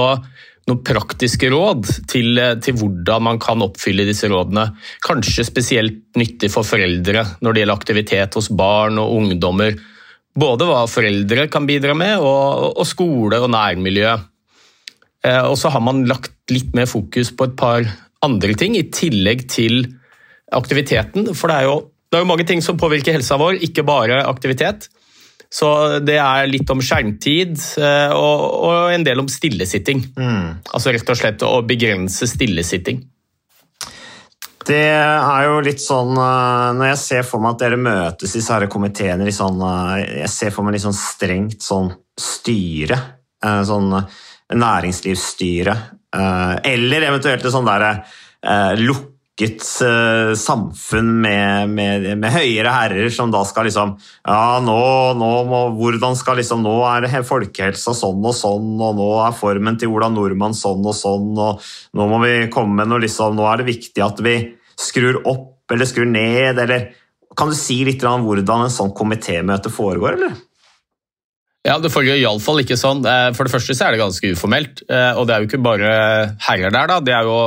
noen 0.70 0.82
praktiske 0.87 1.50
råd 1.50 1.88
til, 2.11 2.38
eh, 2.38 2.56
til 2.62 2.76
hvordan 2.78 3.25
man 3.26 3.40
kan 3.42 3.62
oppfylle 3.64 4.06
disse 4.09 4.28
rådene. 4.30 4.70
Kanskje 5.06 5.47
spesielt 5.49 6.02
nyttig 6.16 6.50
for 6.52 6.66
foreldre 6.66 7.25
når 7.40 7.52
det 7.52 7.62
gjelder 7.62 7.80
aktivitet 7.80 8.35
hos 8.38 8.49
barn 8.49 9.00
og 9.02 9.16
ungdommer. 9.18 9.78
Både 10.38 10.68
hva 10.68 10.85
foreldre 10.87 11.49
kan 11.50 11.66
bidra 11.66 11.94
med, 11.94 12.20
og, 12.23 12.76
og 12.78 12.87
skole 12.87 13.40
og 13.42 13.50
nærmiljø. 13.50 14.14
Eh, 15.27 15.43
Og 15.45 15.59
så 15.59 15.69
har 15.73 15.81
man 15.85 16.05
lagt 16.09 16.33
litt 16.50 16.73
mer 16.75 16.87
fokus 16.87 17.31
på 17.37 17.50
et 17.50 17.57
par 17.57 17.85
andre 18.25 18.55
ting, 18.55 18.77
i 18.77 18.89
tillegg 18.93 19.47
til 19.49 19.85
aktiviteten. 20.53 21.31
For 21.35 21.49
det 21.49 21.57
er 21.61 21.69
jo, 21.69 21.77
det 22.11 22.19
er 22.19 22.25
jo 22.25 22.31
mange 22.33 22.47
ting 22.49 22.62
som 22.65 22.79
påvirker 22.81 23.17
helsa 23.17 23.39
vår, 23.41 23.61
ikke 23.65 23.85
bare 23.87 24.25
aktivitet. 24.27 24.89
Så 25.50 25.99
det 26.07 26.15
er 26.23 26.47
litt 26.47 26.69
om 26.71 26.79
skjermtid 26.79 27.57
eh, 27.83 28.12
og, 28.15 28.43
og 28.69 28.93
en 28.95 29.03
del 29.07 29.19
om 29.19 29.27
stillesitting. 29.31 30.05
Altså 30.71 30.93
rett 30.95 31.11
og 31.11 31.19
slett 31.19 31.43
å 31.43 31.57
begrense 31.67 32.29
stillesitting. 32.31 33.00
Det 34.71 34.85
er 34.93 35.47
jo 35.49 35.62
litt 35.65 35.81
sånn 35.83 36.12
eh, 36.21 36.67
Når 36.77 36.91
jeg 36.93 36.99
ser 37.00 37.23
for 37.27 37.43
meg 37.43 37.57
at 37.57 37.62
dere 37.65 37.79
møtes 37.81 38.35
i 38.37 38.43
disse 38.43 38.59
komiteene 38.71 39.31
sånn 39.33 39.62
Jeg 40.05 40.29
ser 40.31 40.53
for 40.53 40.62
meg 40.67 40.77
litt 40.77 40.85
sånn 40.85 40.99
strengt 40.99 41.65
sånn 41.65 41.89
styre. 42.21 42.99
Sånn 43.41 43.89
næringslivsstyre. 44.54 45.76
eh, 46.16 46.73
Eller 46.73 47.09
eventuelt 47.09 47.45
et 47.45 47.52
sånn 47.52 47.66
derre 47.69 47.90
eh, 48.42 48.75
lukket 48.80 49.66
eh, 49.87 50.33
samfunn 50.37 51.12
med, 51.23 51.71
med, 51.71 52.09
med 52.21 52.33
høyere 52.35 52.73
herrer 52.75 53.11
som 53.14 53.30
da 53.33 53.40
skal 53.49 53.64
liksom 53.69 53.95
Ja, 54.26 54.59
nå, 54.61 54.76
nå 55.16 55.30
må 55.49 55.61
Hvordan 55.78 56.16
skal 56.19 56.37
liksom 56.40 56.62
Nå 56.66 56.75
er 56.90 57.07
he- 57.09 57.23
folkehelsa 57.25 57.95
sånn 57.97 58.21
og 58.26 58.35
sånn, 58.37 58.75
og 58.80 58.99
nå 58.99 59.11
er 59.26 59.33
formen 59.38 59.78
til 59.80 59.88
Ola 59.95 60.11
Nordmann 60.12 60.52
sånn 60.57 60.85
og 60.85 60.95
sånn, 60.99 61.30
og 61.38 61.62
nå 61.97 62.09
må 62.11 62.21
vi 62.26 62.35
komme 62.52 62.83
med 62.83 62.88
noe 62.92 63.00
liksom 63.07 63.37
Nå 63.38 63.47
er 63.52 63.62
det 63.62 63.71
viktig 63.71 64.04
at 64.04 64.21
vi 64.21 64.37
skrur 64.80 65.23
opp 65.25 65.73
eller 65.73 65.87
skrur 65.87 66.09
ned, 66.11 66.59
eller 66.59 66.90
Kan 67.38 67.49
du 67.52 67.54
si 67.54 67.85
litt 67.87 68.02
om 68.04 68.25
hvordan 68.26 68.66
en 68.66 68.73
sånn 68.75 68.90
komitémøte 68.97 69.71
foregår, 69.73 70.16
eller? 70.19 70.33
Ja, 71.67 71.75
Det 71.79 71.90
foregår 71.93 72.17
iallfall 72.23 72.62
ikke 72.62 72.76
sånn. 72.81 73.02
Eh, 73.05 73.33
For 73.37 73.45
det 73.45 73.52
første 73.52 73.75
så 73.76 73.85
er 73.87 73.93
det 73.93 74.00
ganske 74.00 74.31
uformelt. 74.33 74.81
eh, 74.88 75.12
Og 75.19 75.26
det 75.29 75.35
er 75.35 75.40
jo 75.43 75.49
ikke 75.50 75.62
bare 75.62 75.90
herrer 76.40 76.71
der, 76.73 76.87
da. 76.88 77.00
Det 77.05 77.12
er 77.12 77.23
jo 77.29 77.38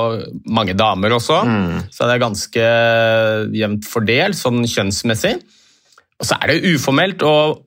mange 0.53 0.75
damer 0.77 1.09
også. 1.17 1.39
Så 1.89 2.05
det 2.05 2.13
er 2.13 2.21
ganske 2.27 2.65
jevnt 3.57 3.85
fordelt 3.89 4.37
sånn 4.37 4.61
kjønnsmessig. 4.69 5.35
Og 6.21 6.25
så 6.29 6.37
er 6.41 6.47
det 6.53 6.75
uformelt, 6.75 7.23
og, 7.25 7.63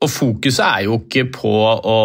og 0.00 0.08
fokuset 0.08 0.64
er 0.64 0.84
jo 0.88 0.96
ikke 1.04 1.26
på 1.36 1.52
å 1.84 1.98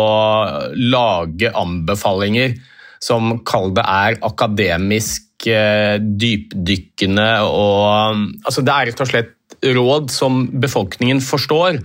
lage 0.75 1.53
anbefalinger 1.55 2.57
som 2.99 3.39
kall 3.47 3.71
det 3.75 3.83
er 3.87 4.19
akademisk 4.25 5.47
eh, 5.47 5.97
dypdykkende 5.99 7.29
og 7.47 8.19
Altså 8.45 8.61
det 8.65 8.73
er 8.75 8.85
rett 8.91 9.01
og 9.03 9.07
slett 9.07 9.31
råd 9.63 10.11
som 10.11 10.47
befolkningen 10.51 11.21
forstår. 11.23 11.79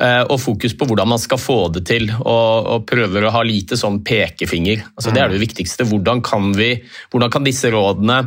Eh, 0.00 0.22
Og 0.28 0.38
fokus 0.40 0.76
på 0.78 0.86
hvordan 0.88 1.10
man 1.14 1.20
skal 1.22 1.40
få 1.40 1.58
det 1.74 1.86
til, 1.88 2.10
og, 2.20 2.68
og 2.74 2.86
prøver 2.88 3.26
å 3.26 3.32
ha 3.34 3.42
lite 3.46 3.78
sånn 3.78 4.02
pekefinger. 4.06 4.84
Altså 4.96 5.14
Det 5.14 5.24
er 5.24 5.32
det 5.32 5.42
viktigste. 5.42 5.88
Hvordan 5.88 6.22
kan, 6.24 6.52
vi, 6.56 6.74
hvordan 7.12 7.32
kan 7.32 7.44
disse 7.48 7.72
rådene 7.72 8.22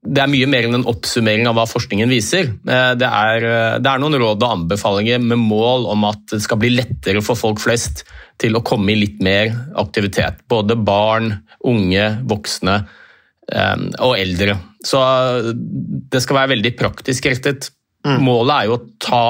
det 0.00 0.16
er 0.22 0.30
mye 0.32 0.46
mer 0.48 0.64
enn 0.64 0.78
en 0.78 0.86
oppsummering 0.88 1.44
av 1.44 1.58
hva 1.58 1.66
forskningen 1.68 2.08
viser. 2.08 2.46
Eh, 2.48 2.94
Det 2.96 3.04
er, 3.08 3.44
eh, 3.44 3.78
det 3.84 3.90
er 3.90 4.00
noen 4.00 4.16
råd 4.16 4.40
og 4.40 4.54
anbefalinger 4.54 5.20
med 5.20 5.36
mål 5.42 5.84
om 5.92 6.06
at 6.08 6.22
det 6.32 6.40
skal 6.40 6.56
bli 6.62 6.70
lettere 6.72 7.20
for 7.20 7.36
folk 7.36 7.60
flest 7.60 8.06
til 8.40 8.56
å 8.56 8.64
komme 8.64 8.94
i 8.94 8.96
litt 8.96 9.20
mer 9.20 9.52
aktivitet. 9.76 10.40
Både 10.48 10.78
barn, 10.78 11.42
unge, 11.68 12.24
voksne 12.24 12.80
og 13.50 14.12
eldre. 14.14 14.54
Så 14.86 14.96
det 15.52 16.20
skal 16.22 16.36
være 16.36 16.52
veldig 16.52 16.70
praktisk 16.78 17.26
rettet. 17.26 17.72
Målet 18.06 18.52
er 18.54 18.68
jo 18.68 18.76
å 18.76 18.84
ta, 19.02 19.24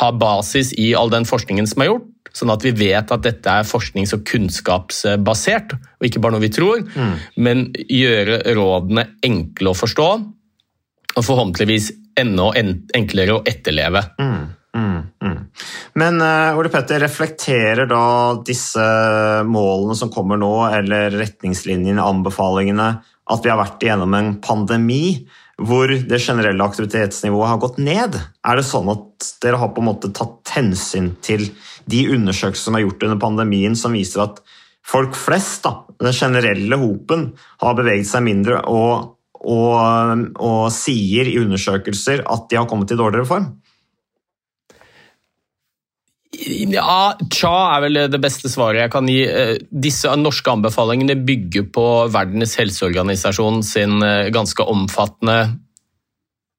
ha 0.00 0.12
basis 0.12 0.72
i 0.78 0.94
all 0.94 1.10
den 1.10 1.24
forskningen 1.28 1.66
som 1.66 1.82
er 1.82 1.92
gjort, 1.92 2.08
sånn 2.36 2.52
at 2.52 2.64
vi 2.64 2.74
vet 2.76 3.10
at 3.10 3.24
dette 3.24 3.50
er 3.50 3.66
forsknings- 3.66 4.12
og 4.14 4.24
kunnskapsbasert, 4.28 5.72
og 5.74 6.06
ikke 6.06 6.20
bare 6.20 6.36
noe 6.36 6.44
vi 6.44 6.52
tror, 6.54 6.84
men 7.36 7.70
gjøre 7.88 8.42
rådene 8.54 9.08
enkle 9.24 9.72
å 9.72 9.78
forstå, 9.78 10.10
og 11.16 11.24
forhåpentligvis 11.24 11.90
enda 12.18 12.52
enklere 12.94 13.38
å 13.38 13.42
etterleve. 13.46 14.04
Men 15.98 16.20
eh, 16.22 16.58
Ole 16.58 16.70
Petter, 16.70 17.00
reflekterer 17.02 17.88
da 17.90 18.36
disse 18.46 18.84
målene 19.48 19.96
som 19.98 20.12
kommer 20.12 20.38
nå, 20.38 20.52
eller 20.70 21.14
retningslinjene, 21.16 22.04
anbefalingene, 22.04 22.88
at 23.28 23.44
vi 23.44 23.52
har 23.52 23.60
vært 23.60 23.82
igjennom 23.84 24.14
en 24.14 24.34
pandemi 24.44 25.18
hvor 25.58 25.90
det 25.90 26.20
generelle 26.22 26.64
aktivitetsnivået 26.64 27.50
har 27.50 27.60
gått 27.62 27.80
ned? 27.82 28.14
Er 28.46 28.58
det 28.58 28.66
sånn 28.68 28.90
at 28.92 29.28
dere 29.42 29.58
har 29.58 29.72
på 29.74 29.82
en 29.82 29.88
måte 29.90 30.12
tatt 30.14 30.52
hensyn 30.54 31.12
til 31.24 31.48
de 31.90 32.04
undersøkelser 32.14 32.68
som 32.68 32.78
er 32.78 32.84
gjort 32.84 33.06
under 33.08 33.20
pandemien, 33.22 33.74
som 33.78 33.96
viser 33.96 34.22
at 34.28 34.42
folk 34.86 35.16
flest, 35.18 35.66
da, 35.66 35.82
den 35.98 36.14
generelle 36.14 36.78
hopen, 36.80 37.32
har 37.62 37.78
beveget 37.78 38.06
seg 38.08 38.24
mindre 38.28 38.62
og, 38.70 39.16
og, 39.42 40.24
og 40.38 40.62
sier 40.74 41.28
i 41.28 41.40
undersøkelser 41.42 42.22
at 42.22 42.46
de 42.50 42.60
har 42.60 42.68
kommet 42.70 42.94
i 42.94 43.00
dårligere 43.00 43.28
form? 43.28 43.50
Ja, 46.38 47.16
tja 47.34 47.54
er 47.74 47.84
vel 47.86 48.00
det 48.12 48.20
beste 48.22 48.50
svaret 48.52 48.84
jeg 48.84 48.92
kan 48.94 49.08
gi. 49.10 49.22
Eh, 49.26 49.56
Disse 49.70 50.12
norske 50.20 50.52
anbefalingene 50.52 51.18
bygger 51.26 51.66
på 51.74 51.86
Verdens 52.14 52.54
helseorganisasjon 52.60 53.64
sin 53.66 54.02
eh, 54.06 54.28
ganske 54.34 54.62
omfattende 54.62 55.38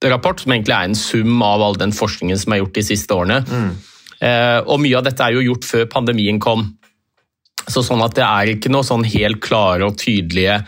rapport, 0.09 0.39
som 0.39 0.55
egentlig 0.55 0.75
er 0.75 0.89
en 0.89 0.99
sum 0.99 1.41
av 1.43 1.63
all 1.63 1.79
den 1.79 1.95
forskningen 1.95 2.39
som 2.39 2.55
er 2.55 2.61
gjort 2.61 2.77
de 2.77 2.83
siste 2.87 3.15
årene. 3.15 3.41
Mm. 3.43 3.71
Og 4.71 4.79
mye 4.79 4.95
av 4.95 5.03
dette 5.03 5.23
er 5.23 5.35
jo 5.35 5.43
gjort 5.43 5.65
før 5.67 5.85
pandemien 5.91 6.39
kom. 6.43 6.61
Så 7.67 7.83
sånn 7.83 8.03
at 8.03 8.15
det 8.15 8.23
er 8.23 8.53
ikke 8.53 8.71
noe 8.71 8.87
sånn 8.87 9.03
helt 9.07 9.41
klare 9.43 9.87
og 9.87 9.97
tydelige 9.99 10.61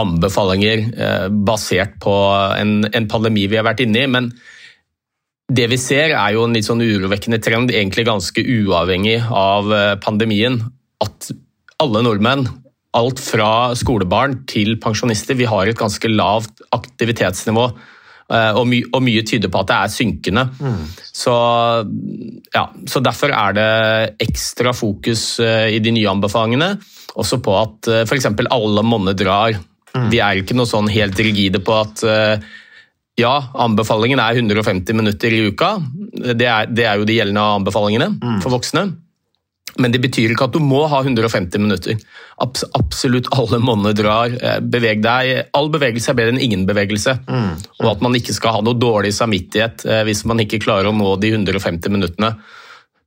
anbefalinger 0.00 0.84
eh, 0.94 1.26
basert 1.30 1.96
på 2.02 2.14
en, 2.56 2.80
en 2.86 3.08
pandemi 3.10 3.46
vi 3.50 3.58
har 3.58 3.66
vært 3.66 3.84
inne 3.84 4.04
i. 4.04 4.10
men 4.10 4.32
det 5.50 5.66
vi 5.72 5.78
ser 5.80 6.12
er 6.14 6.34
jo 6.36 6.46
en 6.46 6.54
litt 6.54 6.66
sånn 6.68 6.82
urovekkende 6.82 7.40
trend, 7.42 7.72
egentlig 7.74 8.06
ganske 8.08 8.42
uavhengig 8.44 9.18
av 9.26 9.70
eh, 9.74 9.94
pandemien, 10.02 10.60
at 11.02 11.30
alle 11.82 12.02
nordmenn, 12.06 12.44
alt 12.96 13.22
fra 13.22 13.70
skolebarn 13.78 14.40
til 14.50 14.76
pensjonister, 14.82 15.36
vi 15.38 15.48
har 15.48 15.70
et 15.70 15.78
ganske 15.78 16.10
lavt 16.10 16.62
aktivitetsnivå. 16.74 17.64
eh, 18.30 18.52
Og, 18.58 18.64
my 18.66 18.80
og 18.92 19.02
mye 19.06 19.22
tyder 19.26 19.50
på 19.50 19.62
at 19.62 19.70
det 19.70 19.78
er 19.78 19.94
synkende. 19.94 20.46
Så, 21.10 21.34
ja, 22.54 22.64
så 22.86 23.02
derfor 23.02 23.34
er 23.34 23.56
det 23.58 23.70
ekstra 24.26 24.74
fokus 24.76 25.40
eh, 25.42 25.74
i 25.76 25.82
de 25.82 25.94
nye 25.94 26.10
anbefalingene, 26.10 26.76
også 27.18 27.40
på 27.42 27.56
at 27.58 27.90
f.eks. 28.06 28.30
alle 28.50 28.86
monner 28.86 29.18
drar. 29.18 29.58
Vi 30.10 30.20
er 30.22 30.38
ikke 30.38 30.54
noe 30.54 30.70
sånn 30.70 30.86
helt 30.94 31.18
rigide 31.18 31.58
på 31.66 31.74
at 31.74 32.04
ja, 33.20 33.34
anbefalingen 33.66 34.20
er 34.22 34.40
150 34.40 34.96
minutter 34.96 35.32
i 35.36 35.44
uka. 35.50 35.74
Det 36.34 36.48
er, 36.48 36.66
det 36.72 36.86
er 36.88 36.98
jo 37.00 37.06
de 37.08 37.16
gjeldende 37.20 37.44
anbefalingene 37.60 38.10
for 38.42 38.56
voksne. 38.56 38.88
Men 39.80 39.92
det 39.94 40.00
betyr 40.02 40.32
ikke 40.34 40.48
at 40.48 40.56
du 40.56 40.58
må 40.60 40.80
ha 40.90 40.98
150 41.04 41.60
minutter. 41.62 42.00
Abs 42.42 42.64
absolutt 42.74 43.28
alle 43.36 43.60
monner 43.62 43.94
drar. 43.96 44.32
Eh, 44.34 44.58
Beveg 44.60 44.98
deg. 45.04 45.46
All 45.56 45.70
bevegelse 45.72 46.10
er 46.10 46.18
bedre 46.18 46.34
enn 46.34 46.42
ingen 46.42 46.64
bevegelse. 46.68 47.14
Og 47.78 47.86
at 47.92 48.02
man 48.02 48.16
ikke 48.18 48.34
skal 48.34 48.56
ha 48.58 48.64
noe 48.66 48.74
dårlig 48.76 49.12
samvittighet 49.16 49.84
eh, 49.86 50.02
hvis 50.08 50.24
man 50.28 50.42
ikke 50.42 50.60
klarer 50.64 50.90
å 50.90 50.96
nå 50.96 51.14
de 51.22 51.30
150 51.36 51.94
minuttene. 51.94 52.32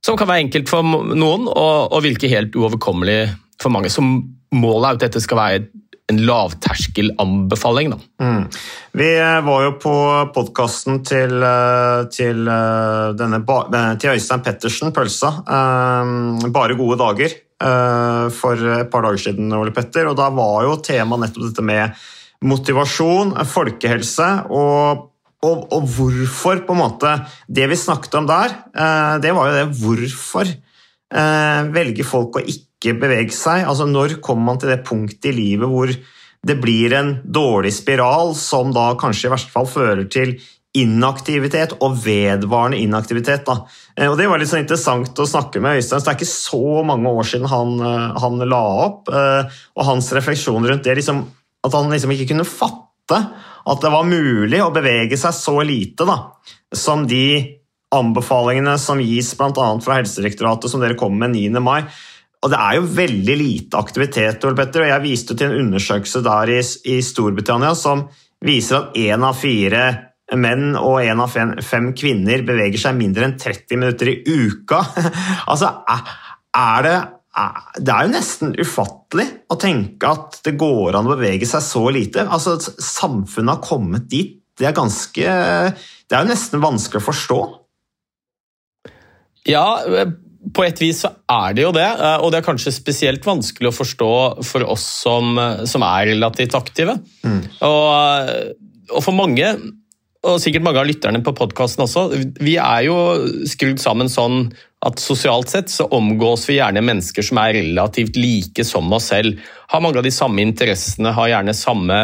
Som 0.04 0.16
kan 0.20 0.28
være 0.28 0.46
enkelt 0.46 0.72
for 0.72 0.82
noen 0.84 1.46
og, 1.48 1.92
og 1.92 2.02
virke 2.04 2.32
helt 2.32 2.56
uoverkommelig 2.56 3.20
for 3.60 3.72
mange. 3.72 3.92
Så 3.92 4.02
målet 4.04 4.88
er 4.88 4.96
at 4.96 5.04
dette 5.06 5.22
skal 5.24 5.40
være 5.40 5.62
en 6.12 6.20
lavterskelanbefaling. 6.26 7.94
Mm. 8.20 8.44
Vi 8.92 9.08
eh, 9.18 9.40
var 9.44 9.62
jo 9.64 9.72
på 9.80 9.94
podkasten 10.34 11.00
til, 11.06 11.38
eh, 11.42 12.02
til, 12.12 12.44
eh, 12.48 13.94
til 14.00 14.12
Øystein 14.12 14.44
Pettersen, 14.44 14.92
Pølsa, 14.92 15.32
Bare 16.54 16.76
gode 16.76 16.98
dager, 17.00 17.32
for 18.34 18.60
et 18.76 18.90
par 18.90 19.02
dager 19.06 19.20
siden, 19.22 19.52
Ole 19.56 19.72
Petter. 19.72 20.08
Og 20.10 20.16
da 20.18 20.28
var 20.34 20.66
jo 20.66 20.76
temaet 20.84 21.22
nettopp 21.22 21.48
dette 21.48 21.64
med 21.64 22.04
motivasjon, 22.44 23.34
folkehelse 23.48 24.30
og 24.50 25.10
og, 25.44 25.66
og 25.76 25.82
hvorfor, 25.92 26.62
på 26.64 26.72
en 26.72 26.78
måte 26.78 27.10
Det 27.52 27.66
vi 27.68 27.76
snakket 27.76 28.14
om 28.16 28.24
der, 28.24 28.54
det 29.20 29.28
var 29.36 29.50
jo 29.50 29.56
det 29.58 29.76
hvorfor 29.76 30.48
velger 31.74 32.06
folk 32.08 32.38
å 32.40 32.44
ikke 32.48 32.73
bevege 32.92 33.32
seg? 33.32 33.64
Altså 33.64 33.86
Når 33.88 34.20
kommer 34.20 34.52
man 34.52 34.58
til 34.60 34.68
det 34.68 34.84
punktet 34.84 35.32
i 35.32 35.36
livet 35.36 35.68
hvor 35.70 35.88
det 36.44 36.58
blir 36.60 36.92
en 36.92 37.14
dårlig 37.24 37.72
spiral 37.72 38.34
som 38.36 38.72
da 38.74 38.90
kanskje 39.00 39.30
i 39.30 39.32
verste 39.32 39.54
fall 39.54 39.66
fører 39.70 40.04
til 40.12 40.36
inaktivitet 40.74 41.76
og 41.86 42.00
vedvarende 42.02 42.80
inaktivitet. 42.82 43.44
Da. 43.46 43.64
Eh, 43.96 44.10
Og 44.10 44.18
Det 44.18 44.26
var 44.28 44.38
litt 44.38 44.50
sånn 44.50 44.64
interessant 44.66 45.14
å 45.14 45.26
snakke 45.26 45.62
med 45.62 45.78
Øystein. 45.78 46.00
så 46.00 46.04
Det 46.04 46.12
er 46.12 46.18
ikke 46.18 46.50
så 46.50 46.84
mange 46.84 47.06
år 47.06 47.22
siden 47.22 47.46
han, 47.48 47.80
eh, 47.80 48.20
han 48.20 48.38
la 48.48 48.62
opp. 48.84 49.08
eh, 49.08 49.44
Og 49.76 49.84
hans 49.84 50.12
refleksjon 50.12 50.66
rundt 50.66 50.82
det, 50.82 50.96
liksom, 50.96 51.24
at 51.64 51.72
han 51.72 51.90
liksom 51.90 52.10
ikke 52.10 52.28
kunne 52.28 52.44
fatte 52.44 53.32
at 53.66 53.80
det 53.80 53.90
var 53.90 54.04
mulig 54.04 54.60
å 54.60 54.72
bevege 54.72 55.16
seg 55.16 55.32
så 55.32 55.64
lite 55.64 56.04
da, 56.04 56.32
som 56.72 57.06
de 57.06 57.56
anbefalingene 57.92 58.78
som 58.78 58.98
gis 58.98 59.34
bl.a. 59.38 59.80
fra 59.80 59.98
Helsedirektoratet, 60.00 60.68
som 60.70 60.80
dere 60.80 60.96
kom 60.98 61.16
med 61.18 61.30
9. 61.30 61.60
mai. 61.60 61.84
Og 62.44 62.52
det 62.52 62.60
er 62.60 62.76
jo 62.76 62.88
veldig 62.92 63.34
lite 63.40 63.80
aktivitet. 63.80 64.42
Ole 64.44 64.58
Petter, 64.58 64.84
og 64.84 64.90
Jeg 64.90 65.04
viste 65.06 65.36
til 65.36 65.48
en 65.48 65.62
undersøkelse 65.64 66.20
der 66.26 66.52
i, 66.52 66.58
i 66.92 66.98
Storbritannia 67.00 67.72
som 67.78 68.04
viser 68.44 68.82
at 68.82 68.98
én 69.00 69.24
av 69.24 69.38
fire 69.40 69.84
menn 70.36 70.74
og 70.76 71.00
én 71.04 71.20
av 71.20 71.32
fem, 71.32 71.54
fem, 71.64 71.90
kvinner 71.96 72.44
beveger 72.44 72.80
seg 72.80 72.98
mindre 72.98 73.28
enn 73.28 73.36
30 73.40 73.80
minutter 73.80 74.12
i 74.12 74.16
uka. 74.28 74.82
altså, 75.52 75.72
er 75.88 76.88
det 76.88 76.96
det 77.34 77.90
er 77.90 78.04
jo 78.06 78.12
nesten 78.12 78.52
ufattelig 78.62 79.24
å 79.50 79.56
tenke 79.58 80.06
at 80.06 80.36
det 80.46 80.52
går 80.60 80.94
an 80.94 81.08
å 81.08 81.16
bevege 81.16 81.48
seg 81.50 81.64
så 81.66 81.82
lite. 81.90 82.28
Altså, 82.30 82.54
Samfunnet 82.62 83.56
har 83.56 83.64
kommet 83.64 84.06
dit. 84.06 84.36
Det 84.54 84.68
er 84.68 84.76
ganske 84.76 85.18
Det 85.18 86.14
er 86.14 86.22
jo 86.22 86.30
nesten 86.30 86.62
vanskelig 86.62 87.00
å 87.02 87.06
forstå. 87.08 87.38
Ja, 89.50 89.66
på 90.52 90.64
et 90.66 90.80
vis 90.82 91.04
så 91.04 91.10
er 91.30 91.54
det 91.56 91.64
jo 91.64 91.72
det, 91.74 91.86
og 92.20 92.32
det 92.32 92.40
er 92.40 92.46
kanskje 92.46 92.74
spesielt 92.74 93.24
vanskelig 93.24 93.70
å 93.70 93.76
forstå 93.76 94.10
for 94.44 94.66
oss 94.74 94.84
som, 95.04 95.38
som 95.68 95.84
er 95.86 96.10
relativt 96.12 96.56
aktive. 96.58 96.98
Mm. 97.24 97.40
Og, 97.64 98.42
og, 98.90 99.00
for 99.00 99.16
mange, 99.16 99.54
og 100.24 100.36
sikkert 100.42 100.66
mange 100.66 100.82
av 100.82 100.88
lytterne 100.88 101.22
på 101.24 101.34
podkasten 101.38 101.86
også, 101.86 102.06
vi 102.44 102.58
er 102.60 102.84
jo 102.88 102.98
skrudd 103.48 103.80
sammen 103.82 104.12
sånn 104.12 104.50
at 104.84 105.00
sosialt 105.00 105.48
sett 105.48 105.72
så 105.72 105.88
omgås 105.96 106.44
vi 106.50 106.58
gjerne 106.58 106.84
mennesker 106.84 107.24
som 107.24 107.40
er 107.40 107.56
relativt 107.56 108.18
like 108.20 108.66
som 108.68 108.92
oss 108.92 109.08
selv. 109.14 109.40
Har 109.72 109.80
mange 109.80 110.02
av 110.02 110.04
de 110.04 110.12
samme 110.12 110.44
interessene, 110.44 111.14
har 111.16 111.32
gjerne 111.32 111.56
samme 111.56 112.02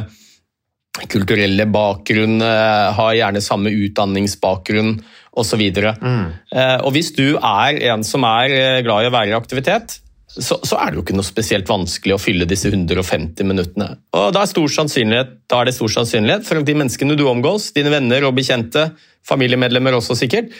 kulturelle 1.10 1.68
bakgrunn, 1.70 2.40
har 2.40 3.16
gjerne 3.16 3.42
samme 3.44 3.72
utdanningsbakgrunn 3.72 4.96
osv. 5.38 5.62
Mm. 6.02 6.30
Eh, 6.54 6.78
og 6.82 6.94
hvis 6.94 7.12
du 7.16 7.36
er 7.36 7.80
en 7.92 8.04
som 8.06 8.24
er 8.26 8.54
eh, 8.54 8.78
glad 8.86 9.04
i 9.04 9.10
å 9.10 9.14
være 9.14 9.32
i 9.32 9.36
aktivitet, 9.38 10.00
så, 10.30 10.60
så, 10.62 10.76
er 10.78 10.90
det 10.90 11.00
jo 11.00 11.02
ikke 11.02 11.16
noe 11.18 11.26
spesielt 11.26 11.70
vanskelig 11.70 12.14
å 12.14 12.20
fylle 12.22 12.46
disse 12.46 12.70
150 12.70 13.46
minuttene. 13.46 13.88
Og 14.14 14.28
da 14.34 14.44
er, 14.44 14.50
stor 14.50 14.70
da 14.70 15.58
er 15.58 15.66
det 15.66 15.74
stor 15.74 15.94
sannsynlighet 15.96 16.46
for 16.46 16.60
at 16.60 16.68
de 16.68 16.76
menneskene 16.78 17.16
du 17.18 17.24
omgås, 17.26 17.72
dine 17.74 17.90
venner 17.90 18.26
og 18.28 18.36
bekjente, 18.38 18.92
familiemedlemmer 19.26 19.98
også 19.98 20.14
sikkert, 20.20 20.54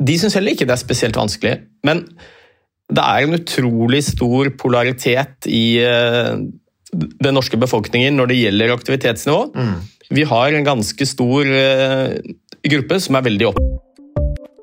de 0.00 0.16
syns 0.20 0.36
heller 0.36 0.56
ikke 0.56 0.68
det 0.68 0.76
er 0.76 0.82
spesielt 0.82 1.16
vanskelig. 1.16 1.56
Men 1.84 2.04
det 2.92 3.04
er 3.04 3.24
en 3.24 3.38
utrolig 3.38 4.02
stor 4.04 4.52
polaritet 4.60 5.48
i 5.48 5.80
uh, 5.80 6.36
den 6.92 7.36
norske 7.36 7.56
befolkningen 7.60 8.16
når 8.18 8.32
det 8.32 8.40
gjelder 8.40 8.74
aktivitetsnivå. 8.74 9.42
Mm. 9.54 9.74
Vi 10.12 10.28
har 10.28 10.56
en 10.56 10.66
ganske 10.66 11.06
stor 11.06 11.48
gruppe 12.66 13.00
som 13.00 13.16
er 13.16 13.30
veldig 13.30 13.52
opp... 13.52 13.60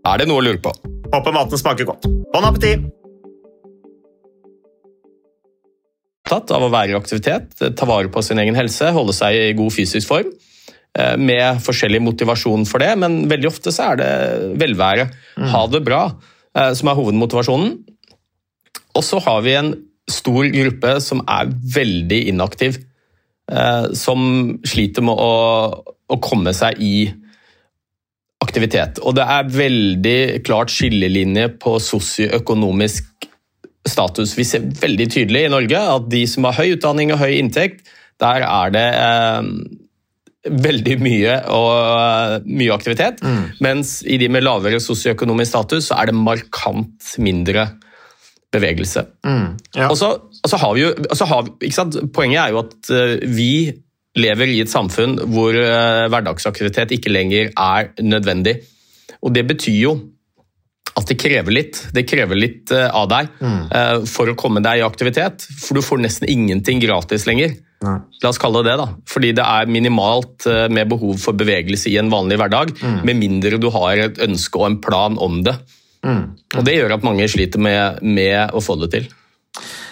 Er 0.00 0.22
det 0.22 0.30
noe 0.30 0.40
å 0.40 0.44
lure 0.44 0.60
på? 0.62 0.72
Håper 1.12 1.34
maten 1.34 1.60
smaker 1.60 1.88
godt. 1.88 2.06
Bon 2.32 2.46
appétit! 2.48 2.86
Tatt 6.30 6.52
av 6.54 6.62
å 6.62 6.70
være 6.70 6.94
i 6.94 6.96
aktivitet, 6.96 7.56
ta 7.58 7.88
vare 7.88 8.08
på 8.12 8.22
sin 8.22 8.38
egen 8.38 8.54
helse, 8.54 8.92
holde 8.94 9.12
seg 9.16 9.34
i 9.34 9.54
god 9.58 9.74
fysisk 9.74 10.06
form. 10.08 10.30
Eh, 10.94 11.16
med 11.18 11.58
forskjellig 11.64 12.00
motivasjon 12.06 12.64
for 12.70 12.82
det, 12.82 12.92
men 13.02 13.24
veldig 13.30 13.50
ofte 13.50 13.72
så 13.74 13.90
er 13.90 14.00
det 14.00 14.10
velvære. 14.62 15.08
Mm. 15.36 15.48
Ha 15.52 15.62
det 15.74 15.82
bra, 15.86 16.02
eh, 16.54 16.72
som 16.78 16.90
er 16.90 16.98
hovedmotivasjonen. 16.98 17.74
Og 18.94 19.04
så 19.06 19.20
har 19.26 19.42
vi 19.42 19.56
en 19.58 19.74
stor 20.10 20.46
gruppe 20.54 20.96
som 21.02 21.24
er 21.26 21.50
veldig 21.50 22.22
inaktiv. 22.32 22.84
eh, 23.50 23.90
som 23.98 24.60
sliter 24.62 25.02
med 25.02 25.18
å, 25.18 25.82
å 26.06 26.16
komme 26.22 26.52
seg 26.54 26.78
i 26.78 27.10
aktivitet. 28.50 29.00
Og 29.06 29.16
det 29.18 29.24
er 29.24 29.54
veldig 29.54 30.20
klart 30.46 30.74
skillelinje 30.74 31.48
på 31.62 31.78
sosioøkonomisk 31.82 33.06
status. 33.88 34.34
Vi 34.36 34.46
ser 34.46 34.66
veldig 34.82 35.06
tydelig 35.12 35.46
i 35.46 35.52
Norge 35.52 35.84
at 35.96 36.08
de 36.12 36.24
som 36.28 36.48
har 36.48 36.58
høy 36.58 36.74
utdanning 36.76 37.14
og 37.14 37.22
høy 37.22 37.38
inntekt, 37.38 37.86
der 38.20 38.44
er 38.44 38.72
det 38.74 38.86
eh, 39.00 39.50
veldig 40.66 40.96
mye, 41.00 41.36
og, 41.52 42.48
mye 42.48 42.74
aktivitet. 42.74 43.22
Mm. 43.24 43.44
Mens 43.64 44.00
i 44.04 44.18
de 44.20 44.28
med 44.32 44.44
lavere 44.44 44.80
sosioøkonomisk 44.82 45.54
status, 45.54 45.88
så 45.88 46.00
er 46.00 46.10
det 46.10 46.18
markant 46.18 47.14
mindre 47.22 47.70
bevegelse. 48.52 49.06
Mm. 49.24 49.54
Ja. 49.76 49.88
Og 49.88 49.96
så, 50.00 50.10
og 50.18 50.50
så 50.50 50.58
har 50.60 50.74
vi 50.74 50.84
jo, 50.84 50.92
har? 51.32 51.50
Poenget 52.12 52.42
er 52.42 52.54
jo 52.54 52.64
at 52.64 52.92
eh, 52.92 53.16
vi 53.30 53.52
lever 54.20 54.52
i 54.52 54.60
et 54.64 54.72
samfunn 54.72 55.18
hvor 55.32 55.56
eh, 55.56 56.06
hverdagsaktivitet 56.12 56.94
ikke 56.96 57.12
lenger 57.12 57.52
er 57.54 57.92
nødvendig. 58.04 58.60
Og 59.20 59.34
det 59.34 59.46
betyr 59.48 59.78
jo 59.78 59.94
at 60.98 61.06
det 61.06 61.18
krever 61.22 61.54
litt. 61.54 61.80
Det 61.94 62.04
krever 62.08 62.38
litt 62.38 62.72
eh, 62.74 62.88
av 62.88 63.08
deg 63.10 63.32
mm. 63.40 64.06
for 64.10 64.30
å 64.30 64.36
komme 64.38 64.62
deg 64.64 64.80
i 64.80 64.86
aktivitet. 64.86 65.46
For 65.62 65.78
du 65.78 65.84
får 65.84 66.02
nesten 66.02 66.30
ingenting 66.30 66.82
gratis 66.82 67.26
lenger. 67.28 67.56
Nei. 67.80 67.96
La 68.20 68.28
oss 68.28 68.40
kalle 68.40 68.60
det 68.60 68.74
det, 68.74 68.76
da. 68.82 68.88
Fordi 69.08 69.30
det 69.38 69.44
er 69.44 69.70
minimalt 69.72 70.44
eh, 70.50 70.66
med 70.72 70.90
behov 70.92 71.16
for 71.22 71.36
bevegelse 71.38 71.88
i 71.92 71.96
en 72.00 72.10
vanlig 72.12 72.36
hverdag, 72.40 72.74
med 73.06 73.16
mindre 73.16 73.60
du 73.60 73.70
har 73.72 74.02
et 74.08 74.20
ønske 74.20 74.60
og 74.60 74.66
en 74.68 74.80
plan 74.84 75.16
om 75.20 75.40
det. 75.46 75.56
Og 76.56 76.64
det 76.64 76.76
gjør 76.76 76.96
at 76.96 77.06
mange 77.06 77.26
sliter 77.28 77.60
med, 77.62 78.02
med 78.04 78.52
å 78.56 78.62
få 78.64 78.76
det 78.80 78.90
til. 78.94 79.08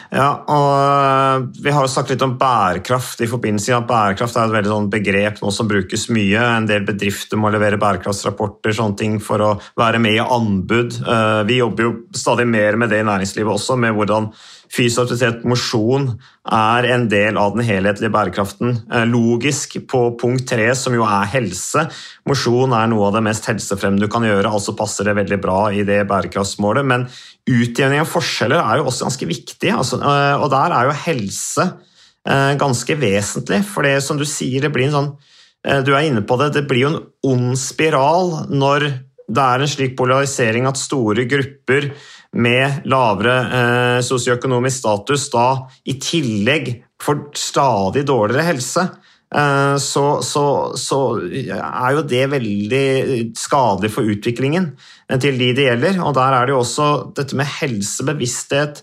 Ja, 0.08 0.28
og 0.48 0.68
øh, 0.80 1.64
Vi 1.64 1.72
har 1.74 1.84
jo 1.84 1.90
snakket 1.92 2.14
litt 2.16 2.24
om 2.24 2.36
bærekraft. 2.40 3.20
i 3.20 3.28
forbindelse 3.28 3.72
med 3.72 3.82
at 3.82 3.88
Bærekraft 3.88 4.36
er 4.36 4.48
et 4.48 4.54
veldig 4.56 4.72
sånn 4.72 4.90
begrep 4.92 5.42
nå 5.42 5.52
som 5.52 5.68
brukes 5.68 6.08
mye. 6.14 6.40
En 6.40 6.68
del 6.68 6.86
bedrifter 6.88 7.40
må 7.40 7.50
levere 7.52 7.80
bærekraftsrapporter 7.80 8.72
sånne 8.72 8.96
ting 8.96 9.18
for 9.20 9.44
å 9.44 9.50
være 9.76 10.00
med 10.00 10.16
i 10.16 10.24
anbud. 10.24 11.00
Eh, 11.04 11.42
Vi 11.48 11.60
jobber 11.60 11.84
jo 11.84 11.92
stadig 12.16 12.48
mer 12.48 12.76
med 12.80 12.90
det 12.90 13.02
i 13.02 13.08
næringslivet 13.08 13.52
også, 13.52 13.76
med 13.76 13.92
hvordan 13.94 14.32
fysisk 14.72 15.04
aktivitet, 15.04 15.44
mosjon, 15.48 16.10
er 16.48 16.86
en 16.92 17.06
del 17.10 17.38
av 17.40 17.54
den 17.56 17.64
helhetlige 17.66 18.12
bærekraften. 18.12 18.76
Eh, 18.92 19.06
Logisk 19.08 19.76
på 19.90 20.02
punkt 20.20 20.46
tre, 20.50 20.68
som 20.76 20.94
jo 20.96 21.06
er 21.06 21.28
helse. 21.32 21.86
Mosjon 22.28 22.74
er 22.76 22.90
noe 22.90 23.08
av 23.08 23.18
det 23.18 23.24
mest 23.26 23.48
helsefremmende 23.48 24.06
du 24.06 24.12
kan 24.12 24.26
gjøre, 24.26 24.50
altså 24.50 24.76
passer 24.78 25.08
det 25.08 25.16
veldig 25.20 25.40
bra 25.42 25.58
i 25.72 25.84
det 25.88 26.02
bærekraftsmålet. 26.10 26.88
Men 26.88 27.08
utjevning 27.48 28.02
av 28.04 28.12
forskjeller 28.12 28.60
er 28.62 28.80
jo 28.80 28.88
også 28.90 29.08
ganske 29.08 29.30
viktig, 29.32 29.72
altså, 29.74 30.00
eh, 30.02 30.36
og 30.36 30.50
der 30.54 30.76
er 30.76 30.88
jo 30.88 31.00
helse 31.06 31.66
eh, 32.28 32.54
ganske 32.60 33.00
vesentlig. 33.00 33.64
For 33.68 33.88
det 33.88 33.98
som 34.04 34.20
du 34.20 34.26
sier, 34.28 34.62
det 34.64 34.72
blir 34.74 34.90
en 34.90 34.98
sånn 35.00 35.12
Du 35.84 35.90
er 35.90 36.04
inne 36.06 36.22
på 36.22 36.36
det, 36.38 36.52
det 36.54 36.68
blir 36.70 36.84
jo 36.84 36.90
en 36.92 37.00
ond 37.26 37.56
spiral 37.58 38.46
når 38.48 38.84
det 39.28 39.44
er 39.44 39.62
en 39.62 39.68
slik 39.68 39.96
polarisering 39.98 40.68
at 40.68 40.80
store 40.80 41.26
grupper 41.28 41.90
med 42.36 42.84
lavere 42.88 43.36
eh, 43.58 43.98
sosioøkonomisk 44.04 44.82
status 44.82 45.28
da 45.32 45.48
i 45.88 45.96
tillegg 46.02 46.74
får 47.00 47.22
stadig 47.38 48.04
dårligere 48.08 48.50
helse. 48.50 48.84
Eh, 49.34 49.76
så, 49.80 50.04
så, 50.24 50.44
så 50.76 51.00
er 51.22 51.96
jo 51.96 52.04
det 52.08 52.22
veldig 52.34 52.86
skadelig 53.38 53.92
for 53.94 54.12
utviklingen 54.12 54.70
eh, 55.08 55.18
til 55.20 55.40
de 55.40 55.52
det 55.56 55.68
gjelder. 55.70 56.00
Og 56.04 56.14
der 56.18 56.36
er 56.36 56.48
det 56.48 56.56
jo 56.56 56.62
også 56.62 56.88
dette 57.16 57.38
med 57.38 57.48
helse, 57.58 58.04
bevissthet, 58.08 58.82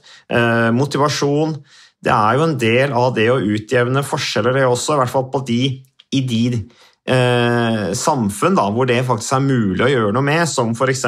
motivasjon. 0.73 1.59
Det 2.05 2.13
er 2.13 2.37
jo 2.37 2.45
en 2.45 2.57
del 2.61 2.97
av 2.97 3.13
det 3.15 3.29
å 3.33 3.41
utjevne 3.41 4.03
forskjeller, 4.05 4.57
det 4.57 4.65
også, 4.67 4.95
i 4.95 5.01
hvert 5.01 5.13
fall 5.13 5.29
på 5.33 5.41
de, 5.47 5.61
i 6.13 6.21
de 6.25 6.43
eh, 7.09 7.93
samfunn 7.97 8.57
da, 8.57 8.67
hvor 8.73 8.89
det 8.89 9.01
faktisk 9.07 9.37
er 9.37 9.45
mulig 9.45 9.85
å 9.85 9.91
gjøre 9.91 10.13
noe 10.15 10.25
med, 10.25 10.43
som 10.49 10.73
f.eks. 10.75 11.05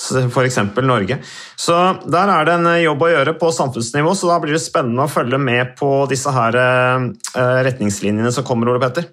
F.eks. 0.00 0.58
Norge. 0.80 1.20
Så 1.56 1.76
Der 2.10 2.34
er 2.34 2.48
det 2.48 2.56
en 2.58 2.68
jobb 2.80 3.06
å 3.06 3.12
gjøre 3.12 3.36
på 3.40 3.52
samfunnsnivå, 3.54 4.14
så 4.16 4.32
da 4.32 4.40
blir 4.42 4.56
det 4.56 4.64
spennende 4.64 5.06
å 5.06 5.12
følge 5.12 5.40
med 5.40 5.74
på 5.78 5.92
disse 6.10 6.32
her 6.34 6.56
eh, 6.56 7.08
retningslinjene 7.68 8.32
som 8.34 8.46
kommer, 8.46 8.72
Ole 8.72 8.82
Petter. 8.82 9.10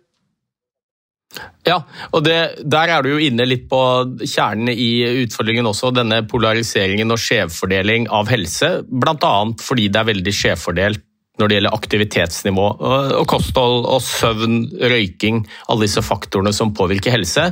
Ja, 1.67 1.81
og 2.15 2.23
det, 2.23 2.37
der 2.63 2.93
er 2.95 3.03
du 3.03 3.11
jo 3.11 3.19
inne 3.21 3.45
litt 3.45 3.67
på 3.69 3.79
kjernen 4.23 4.71
i 4.71 5.25
utfordringen 5.25 5.67
også, 5.67 5.91
denne 5.93 6.21
polariseringen 6.29 7.11
og 7.13 7.19
skjevfordeling 7.21 8.07
av 8.13 8.31
helse. 8.31 8.71
Bl.a. 8.87 9.35
fordi 9.59 9.89
det 9.91 10.01
er 10.01 10.09
veldig 10.13 10.33
skjevfordelt 10.33 11.03
når 11.37 11.49
det 11.49 11.57
gjelder 11.57 11.75
aktivitetsnivå 11.75 12.63
og 12.81 13.25
kosthold 13.29 13.83
og 13.85 14.01
søvn, 14.01 14.63
røyking, 14.89 15.43
alle 15.69 15.85
disse 15.85 16.01
faktorene 16.01 16.53
som 16.55 16.73
påvirker 16.73 17.13
helse. 17.13 17.51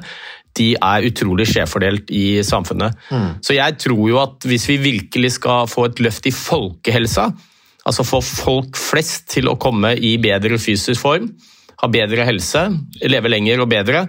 De 0.56 0.70
er 0.78 1.08
utrolig 1.10 1.50
skjevfordelt 1.52 2.12
i 2.15 2.41
samfunnet. 2.48 2.96
Så 3.44 3.58
jeg 3.58 3.76
tror 3.84 4.06
jo 4.08 4.22
at 4.22 4.46
hvis 4.48 4.70
vi 4.72 4.78
virkelig 4.80 5.36
skal 5.39 5.68
få 5.68 5.89
et 5.89 6.00
løft 6.04 6.30
i 6.30 6.34
folkehelsa, 6.36 7.30
altså 7.86 8.06
få 8.08 8.22
folk 8.26 8.80
flest 8.80 9.28
til 9.36 9.52
å 9.52 9.58
komme 9.62 9.94
i 10.00 10.15
bedre 10.22 10.58
fysisk 10.62 11.02
form, 11.04 11.28
ha 11.82 11.89
bedre 11.91 12.24
helse, 12.26 12.70
leve 13.04 13.30
lenger 13.30 13.62
og 13.65 13.70
bedre, 13.74 14.06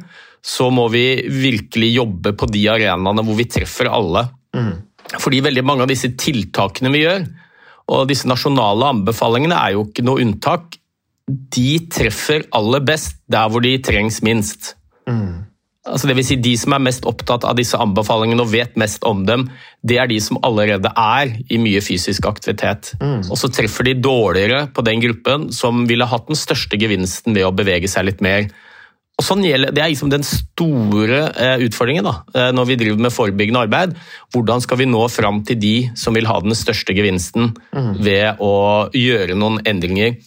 så 0.47 0.69
må 0.71 0.87
vi 0.93 1.27
virkelig 1.27 1.89
jobbe 1.97 2.33
på 2.39 2.47
de 2.55 2.63
arenaene 2.71 3.25
hvor 3.27 3.35
vi 3.41 3.49
treffer 3.51 3.91
alle. 3.91 4.29
Fordi 5.19 5.43
veldig 5.43 5.65
mange 5.67 5.83
av 5.83 5.91
disse 5.91 6.13
tiltakene 6.19 6.93
vi 6.95 7.03
gjør, 7.03 7.27
og 7.91 8.09
disse 8.11 8.27
nasjonale 8.31 8.89
anbefalingene 8.95 9.59
er 9.59 9.75
jo 9.75 9.85
ikke 9.89 10.05
noe 10.07 10.23
unntak. 10.23 10.79
De 11.27 11.81
treffer 11.91 12.47
aller 12.55 12.83
best 12.87 13.19
der 13.31 13.51
hvor 13.51 13.63
de 13.63 13.75
trengs 13.83 14.23
minst. 14.23 14.77
Altså 15.87 16.09
det 16.11 16.17
vil 16.19 16.27
si 16.27 16.37
De 16.43 16.53
som 16.59 16.75
er 16.75 16.83
mest 16.83 17.07
opptatt 17.07 17.45
av 17.47 17.57
disse 17.59 17.79
anbefalingene 17.79 18.43
og 18.43 18.53
vet 18.53 18.77
mest 18.81 19.05
om 19.07 19.25
dem, 19.29 19.47
det 19.87 20.01
er 20.03 20.11
de 20.11 20.19
som 20.21 20.41
allerede 20.43 20.91
er 20.91 21.37
i 21.49 21.59
mye 21.63 21.81
fysisk 21.85 22.27
aktivitet. 22.27 22.95
Og 23.31 23.39
så 23.39 23.51
treffer 23.55 23.87
de 23.87 23.95
dårligere 23.95 24.67
på 24.75 24.83
den 24.87 25.01
gruppen 25.01 25.53
som 25.55 25.87
ville 25.87 26.09
hatt 26.11 26.27
den 26.27 26.39
største 26.39 26.79
gevinsten 26.81 27.35
ved 27.37 27.47
å 27.47 27.55
bevege 27.55 27.89
seg 27.89 28.09
litt 28.11 28.21
mer. 28.25 28.49
Og 29.17 29.25
sånn 29.25 29.45
gjelder, 29.47 29.73
Det 29.73 29.81
er 29.81 29.89
liksom 29.89 30.11
den 30.13 30.27
store 30.27 31.33
eh, 31.33 31.63
utfordringen 31.65 32.05
da, 32.05 32.19
eh, 32.35 32.51
når 32.53 32.67
vi 32.69 32.77
driver 32.77 33.01
med 33.01 33.15
forebyggende 33.15 33.63
arbeid. 33.65 33.95
Hvordan 34.35 34.61
skal 34.61 34.77
vi 34.77 34.85
nå 34.91 35.07
fram 35.09 35.43
til 35.43 35.57
de 35.57 35.91
som 35.97 36.13
vil 36.13 36.27
ha 36.27 36.37
den 36.41 36.53
største 36.53 36.93
gevinsten 36.93 37.55
ved 38.03 38.37
å 38.45 38.91
gjøre 38.93 39.39
noen 39.39 39.63
endringer? 39.65 40.19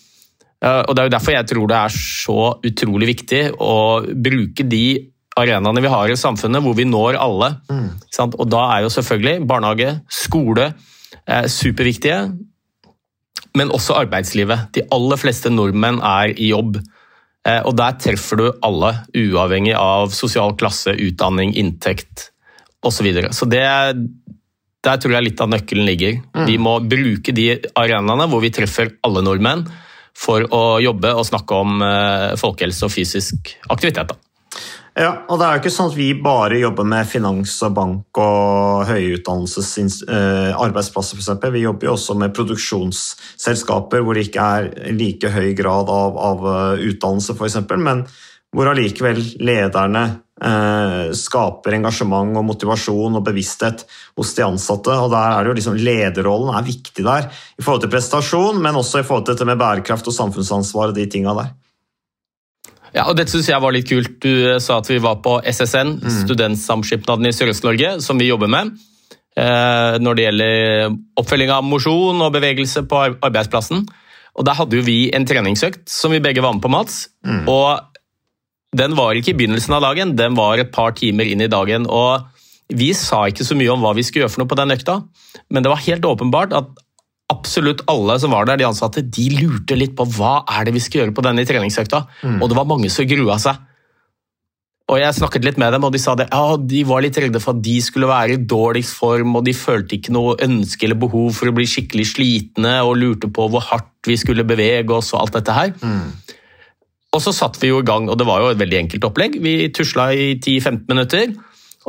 Eh, 0.61 0.81
og 0.87 0.95
Det 0.95 1.03
er 1.03 1.05
jo 1.05 1.17
derfor 1.17 1.31
jeg 1.35 1.49
tror 1.51 1.67
det 1.67 1.77
er 1.77 1.93
så 1.93 2.39
utrolig 2.65 3.07
viktig 3.13 3.43
å 3.61 3.77
bruke 4.09 4.65
de 4.65 5.11
arenaene 5.39 5.81
vi 5.83 5.91
har 5.91 6.11
i 6.11 6.19
samfunnet 6.19 6.63
hvor 6.65 6.75
vi 6.77 6.85
når 6.87 7.17
alle. 7.19 7.53
Mm. 7.71 7.89
Sant? 8.13 8.37
Og 8.39 8.49
da 8.51 8.65
er 8.75 8.85
jo 8.85 8.93
selvfølgelig 8.93 9.47
barnehage, 9.49 9.95
skole 10.11 10.71
eh, 11.25 11.45
superviktige, 11.49 12.21
men 13.57 13.73
også 13.73 13.97
arbeidslivet. 14.03 14.69
De 14.75 14.85
aller 14.93 15.19
fleste 15.19 15.51
nordmenn 15.51 16.01
er 16.05 16.35
i 16.35 16.51
jobb. 16.51 16.79
Eh, 17.47 17.61
Og 17.65 17.75
der 17.79 17.97
treffer 18.01 18.39
du 18.39 18.47
alle, 18.65 18.93
uavhengig 19.15 19.75
av 19.79 20.13
sosial 20.15 20.55
klasse, 20.59 20.93
utdanning, 20.93 21.55
inntekt 21.57 22.29
osv. 22.83 22.99
Så, 22.99 23.03
videre. 23.03 23.33
så 23.35 23.45
det, 23.49 23.65
der 24.85 24.99
tror 25.01 25.17
jeg 25.17 25.25
litt 25.25 25.41
av 25.43 25.49
nøkkelen 25.51 25.87
ligger. 25.87 26.21
Vi 26.47 26.55
må 26.61 26.77
bruke 26.79 27.33
de 27.35 27.49
arenaene 27.75 28.29
hvor 28.31 28.39
vi 28.43 28.53
treffer 28.55 28.93
alle 29.03 29.23
nordmenn, 29.25 29.65
for 30.19 30.43
å 30.51 30.79
jobbe 30.83 31.13
og 31.15 31.27
snakke 31.27 31.55
om 31.55 31.83
eh, 31.83 32.33
folkehelse 32.39 32.87
og 32.87 32.91
fysisk 32.91 33.53
aktivitet. 33.71 34.11
Da. 34.11 34.17
Ja, 34.99 35.13
og 35.31 35.39
det 35.39 35.45
er 35.47 35.55
jo 35.55 35.61
ikke 35.61 35.71
sånn 35.71 35.91
at 35.93 35.95
vi 35.95 36.09
bare 36.19 36.57
jobber 36.59 36.87
med 36.91 37.07
finans 37.07 37.53
og 37.63 37.75
bank 37.77 38.19
og 38.19 38.89
høyutdannelses 38.89 40.01
eh, 40.03 40.49
arbeidsplasser 40.59 41.15
f.eks. 41.15 41.45
Vi 41.53 41.61
jobber 41.63 41.87
jo 41.87 41.93
også 41.93 42.17
med 42.19 42.33
produksjonsselskaper 42.35 44.03
hvor 44.03 44.17
det 44.17 44.25
ikke 44.27 44.47
er 44.57 44.67
like 44.91 45.31
høy 45.31 45.53
grad 45.55 45.87
av, 45.93 46.19
av 46.19 46.43
eh, 46.51 46.83
utdannelse 46.89 47.37
f.eks., 47.37 47.61
men 47.79 48.03
hvor 48.51 48.73
allikevel 48.73 49.21
lederne 49.45 50.03
eh, 50.43 51.15
skaper 51.15 51.77
engasjement 51.77 52.35
og 52.41 52.47
motivasjon 52.49 53.15
og 53.21 53.23
bevissthet 53.29 53.85
hos 54.19 54.35
de 54.35 54.43
ansatte. 54.49 54.99
og 54.99 55.13
der 55.15 55.37
er 55.37 55.47
det 55.47 55.53
jo 55.53 55.57
liksom 55.61 55.79
Lederrollen 55.79 56.51
er 56.59 56.67
viktig 56.67 57.07
der 57.07 57.31
i 57.31 57.63
forhold 57.63 57.85
til 57.85 57.95
prestasjon, 57.95 58.59
men 58.59 58.75
også 58.83 58.99
i 58.99 59.07
forhold 59.07 59.29
til 59.29 59.37
dette 59.37 59.47
med 59.47 59.63
bærekraft 59.63 60.11
og 60.11 60.19
samfunnsansvar 60.19 60.91
og 60.91 60.99
de 60.99 61.07
tinga 61.07 61.39
der. 61.39 61.55
Ja, 62.95 63.03
og 63.09 63.15
Dette 63.19 63.31
synes 63.31 63.49
jeg 63.51 63.61
var 63.61 63.71
litt 63.75 63.87
kult. 63.89 64.15
Du 64.23 64.29
eh, 64.53 64.59
sa 64.59 64.79
at 64.81 64.87
vi 64.89 64.97
var 65.03 65.19
på 65.25 65.37
SSN, 65.45 65.99
Studentsamskipnaden 66.23 67.27
i 67.29 67.33
Sørøst-Norge, 67.35 67.99
som 68.01 68.17
vi 68.17 68.29
jobber 68.31 68.47
med. 68.49 68.71
eh, 69.37 69.97
Når 70.01 70.15
det 70.15 70.23
gjelder 70.25 70.95
oppfølging 71.21 71.51
av 71.53 71.63
mosjon 71.63 72.21
og 72.21 72.33
bevegelse 72.33 72.83
på 72.89 73.03
arbeidsplassen. 73.21 73.85
Og 74.35 74.45
Der 74.45 74.53
hadde 74.55 74.75
jo 74.77 74.81
vi 74.85 75.11
en 75.13 75.25
treningsøkt 75.25 75.87
som 75.89 76.11
vi 76.11 76.19
begge 76.19 76.41
var 76.41 76.53
med 76.53 76.61
på, 76.63 76.69
Mats. 76.69 77.07
Og 77.47 77.79
den 78.75 78.93
var 78.95 79.13
ikke 79.17 79.33
i 79.33 79.37
begynnelsen 79.37 79.73
av 79.73 79.81
dagen, 79.81 80.15
den 80.15 80.35
var 80.37 80.59
et 80.61 80.71
par 80.71 80.91
timer 80.93 81.25
inn 81.25 81.41
i 81.41 81.47
dagen. 81.49 81.87
og 81.89 82.21
Vi 82.69 82.93
sa 82.93 83.25
ikke 83.27 83.43
så 83.45 83.55
mye 83.57 83.71
om 83.73 83.81
hva 83.81 83.95
vi 83.97 84.03
skulle 84.03 84.25
gjøre 84.27 84.33
for 84.35 84.43
noe 84.43 84.51
på 84.51 84.57
den 84.59 84.69
økta, 84.77 85.03
men 85.49 85.63
det 85.63 85.69
var 85.71 85.81
helt 85.81 86.05
åpenbart 86.05 86.53
at 86.53 86.67
absolutt 87.29 87.83
alle 87.91 88.17
som 88.21 88.33
var 88.33 88.47
der, 88.49 88.59
de 88.59 88.67
ansatte, 88.67 89.05
de 89.05 89.29
lurte 89.37 89.77
litt 89.77 89.95
på 89.97 90.05
hva 90.17 90.39
er 90.49 90.67
det 90.67 90.75
vi 90.75 90.83
skal 90.83 91.03
gjøre 91.03 91.15
på 91.17 91.25
denne 91.25 91.45
treningsøkta. 91.47 92.03
Mm. 92.23 92.39
Og 92.41 92.49
det 92.49 92.57
var 92.57 92.69
mange 92.69 92.89
som 92.93 93.07
grua 93.09 93.37
seg. 93.41 93.65
Og 94.89 94.97
jeg 94.97 95.13
snakket 95.19 95.45
litt 95.45 95.59
med 95.61 95.69
dem, 95.75 95.83
og 95.85 95.93
de 95.93 96.01
sa 96.01 96.15
det, 96.17 96.25
ja, 96.33 96.55
de 96.57 96.79
var 96.89 97.03
litt 97.05 97.17
redde 97.21 97.41
for 97.43 97.53
at 97.53 97.61
de 97.61 97.75
skulle 97.85 98.09
være 98.09 98.39
i 98.39 98.41
dårligst 98.41 98.95
form, 98.97 99.35
og 99.37 99.45
de 99.45 99.53
følte 99.53 99.99
ikke 99.99 100.15
noe 100.15 100.33
ønske 100.41 100.87
eller 100.87 100.97
behov 100.97 101.29
for 101.37 101.51
å 101.51 101.53
bli 101.53 101.67
skikkelig 101.69 102.07
slitne, 102.15 102.79
og 102.81 102.97
lurte 102.97 103.29
på 103.29 103.45
hvor 103.53 103.61
hardt 103.67 104.09
vi 104.09 104.17
skulle 104.17 104.47
bevege 104.49 104.95
oss 104.95 105.13
og 105.13 105.21
alt 105.21 105.37
dette 105.37 105.53
her. 105.53 105.75
Og 107.13 107.21
så 107.21 107.33
satt 107.33 107.61
vi 107.61 107.69
jo 107.69 107.83
i 107.83 107.85
gang, 107.85 108.09
og 108.09 108.17
det 108.17 108.25
var 108.29 108.41
jo 108.41 108.49
et 108.49 108.61
veldig 108.61 108.79
enkelt 108.83 109.05
opplegg. 109.05 109.37
Vi 109.41 109.53
tusla 109.77 110.09
i 110.13 110.27
10-15 110.39 110.81
minutter, 110.89 111.37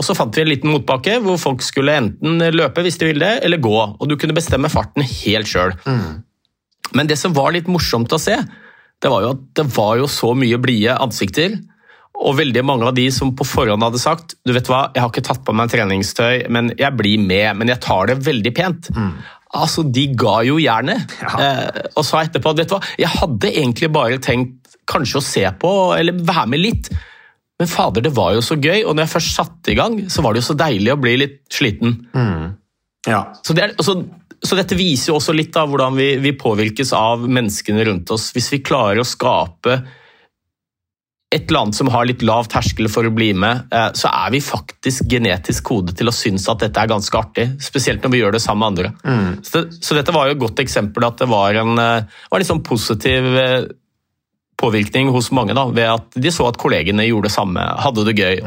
og 0.00 0.06
så 0.06 0.14
fant 0.16 0.32
vi 0.32 0.42
en 0.46 0.48
liten 0.48 0.72
motbakke 0.72 1.18
hvor 1.20 1.36
folk 1.40 1.60
skulle 1.64 1.92
enten 2.00 2.40
løpe 2.56 2.80
hvis 2.86 2.96
de 3.00 3.10
ville 3.10 3.26
det, 3.26 3.44
eller 3.44 3.60
gå. 3.60 3.76
Og 4.00 4.08
du 4.08 4.16
kunne 4.16 4.36
bestemme 4.36 4.70
farten 4.72 5.04
helt 5.04 5.50
sjøl. 5.50 5.74
Men 6.96 7.10
det 7.10 7.18
som 7.20 7.34
var 7.36 7.52
litt 7.54 7.68
morsomt 7.70 8.12
å 8.16 8.18
se, 8.18 8.38
det 9.00 9.10
var 9.12 9.26
jo 9.26 9.34
at 9.36 9.42
det 9.60 9.66
var 9.76 9.98
jo 10.00 10.08
så 10.10 10.32
mye 10.36 10.58
blide 10.60 10.96
ansikter. 11.04 11.58
Og 12.20 12.34
veldig 12.36 12.62
mange 12.66 12.88
av 12.88 12.96
de 12.96 13.06
som 13.14 13.30
på 13.36 13.46
forhånd 13.48 13.84
hadde 13.84 14.00
sagt 14.02 14.34
du 14.44 14.52
vet 14.56 14.66
hva, 14.68 14.86
jeg 14.96 15.04
har 15.04 15.12
ikke 15.12 15.24
tatt 15.28 15.44
på 15.46 15.54
meg 15.56 15.70
treningstøy, 15.72 16.48
men 16.52 16.72
jeg 16.80 16.96
blir 16.98 17.20
med, 17.22 17.60
men 17.60 17.70
jeg 17.72 17.80
tar 17.84 18.10
det 18.10 18.18
veldig 18.26 18.52
pent. 18.56 18.90
Altså, 19.56 19.82
De 19.84 20.08
ga 20.18 20.40
jo 20.46 20.58
jernet. 20.62 21.14
Eh, 21.26 21.84
og 21.96 22.04
sa 22.06 22.24
etterpå 22.26 22.52
vet 22.58 22.68
du 22.70 22.76
hva, 22.76 22.82
jeg 23.00 23.12
hadde 23.20 23.52
egentlig 23.52 23.88
bare 23.94 24.20
tenkt 24.22 24.76
kanskje 24.90 25.20
å 25.20 25.24
se 25.24 25.46
på 25.62 25.70
eller 25.96 26.18
være 26.26 26.48
med 26.52 26.64
litt. 26.64 26.90
Men 27.60 27.68
fader, 27.68 28.04
det 28.06 28.14
var 28.16 28.32
jo 28.32 28.40
så 28.44 28.56
gøy, 28.56 28.86
og 28.86 28.94
når 28.94 29.04
jeg 29.04 29.14
først 29.18 29.36
satte 29.36 29.72
i 29.72 29.76
gang, 29.76 29.98
så 30.08 30.24
var 30.24 30.32
det 30.32 30.40
jo 30.40 30.48
så 30.48 30.56
deilig 30.56 30.94
å 30.94 31.00
bli 31.00 31.12
litt 31.20 31.38
sliten. 31.52 31.98
Ja. 33.04 33.20
Så, 33.44 33.56
det 33.56 33.66
er, 33.66 33.74
så, 33.84 33.98
så 34.40 34.56
dette 34.56 34.78
viser 34.78 35.12
jo 35.12 35.18
også 35.18 35.36
litt 35.36 35.56
av 35.60 35.68
hvordan 35.68 35.96
vi, 35.98 36.14
vi 36.24 36.32
påvirkes 36.40 36.94
av 36.96 37.26
menneskene 37.28 37.84
rundt 37.88 38.12
oss. 38.16 38.30
Hvis 38.36 38.48
vi 38.54 38.62
klarer 38.64 39.02
å 39.02 39.08
skape 39.08 39.82
et 41.30 41.44
eller 41.46 41.60
annet 41.60 41.78
som 41.78 41.90
har 41.94 42.08
litt 42.08 42.24
lav 42.26 42.48
terskel 42.50 42.88
for 42.90 43.06
å 43.06 43.12
bli 43.14 43.28
med, 43.38 43.68
eh, 43.70 43.90
så 43.94 44.10
er 44.10 44.32
vi 44.34 44.40
faktisk 44.42 45.06
genetisk 45.12 45.68
kodet 45.68 45.94
til 46.00 46.10
å 46.10 46.14
synes 46.14 46.48
at 46.50 46.64
dette 46.64 46.82
er 46.82 46.90
ganske 46.90 47.20
artig. 47.20 47.46
Spesielt 47.62 48.02
når 48.02 48.14
vi 48.14 48.22
gjør 48.22 48.34
det 48.34 48.40
sammen 48.42 48.64
med 48.64 48.70
andre. 48.72 48.90
Så, 49.46 49.52
det, 49.54 49.78
så 49.78 49.94
dette 49.94 50.14
var 50.16 50.26
jo 50.26 50.34
et 50.34 50.42
godt 50.42 50.64
eksempel 50.64 51.06
at 51.06 51.20
det 51.22 51.28
var 51.30 51.60
en, 51.60 51.76
eh, 51.78 52.24
var 52.32 52.42
en 52.42 52.50
sånn 52.50 52.64
positiv 52.66 53.30
eh, 53.38 53.68
påvirkning 54.60 55.10
hos 55.14 55.30
mange, 55.34 55.56
da, 55.56 55.66
ved 55.72 55.88
at 55.88 56.20
de 56.20 56.32
så 56.34 56.46
at 56.50 56.60
kollegene 56.60 57.08
gjorde 57.08 57.30
det 57.30 57.34
samme, 57.34 57.64
hadde 57.80 58.06
det 58.08 58.16
gøy. 58.18 58.40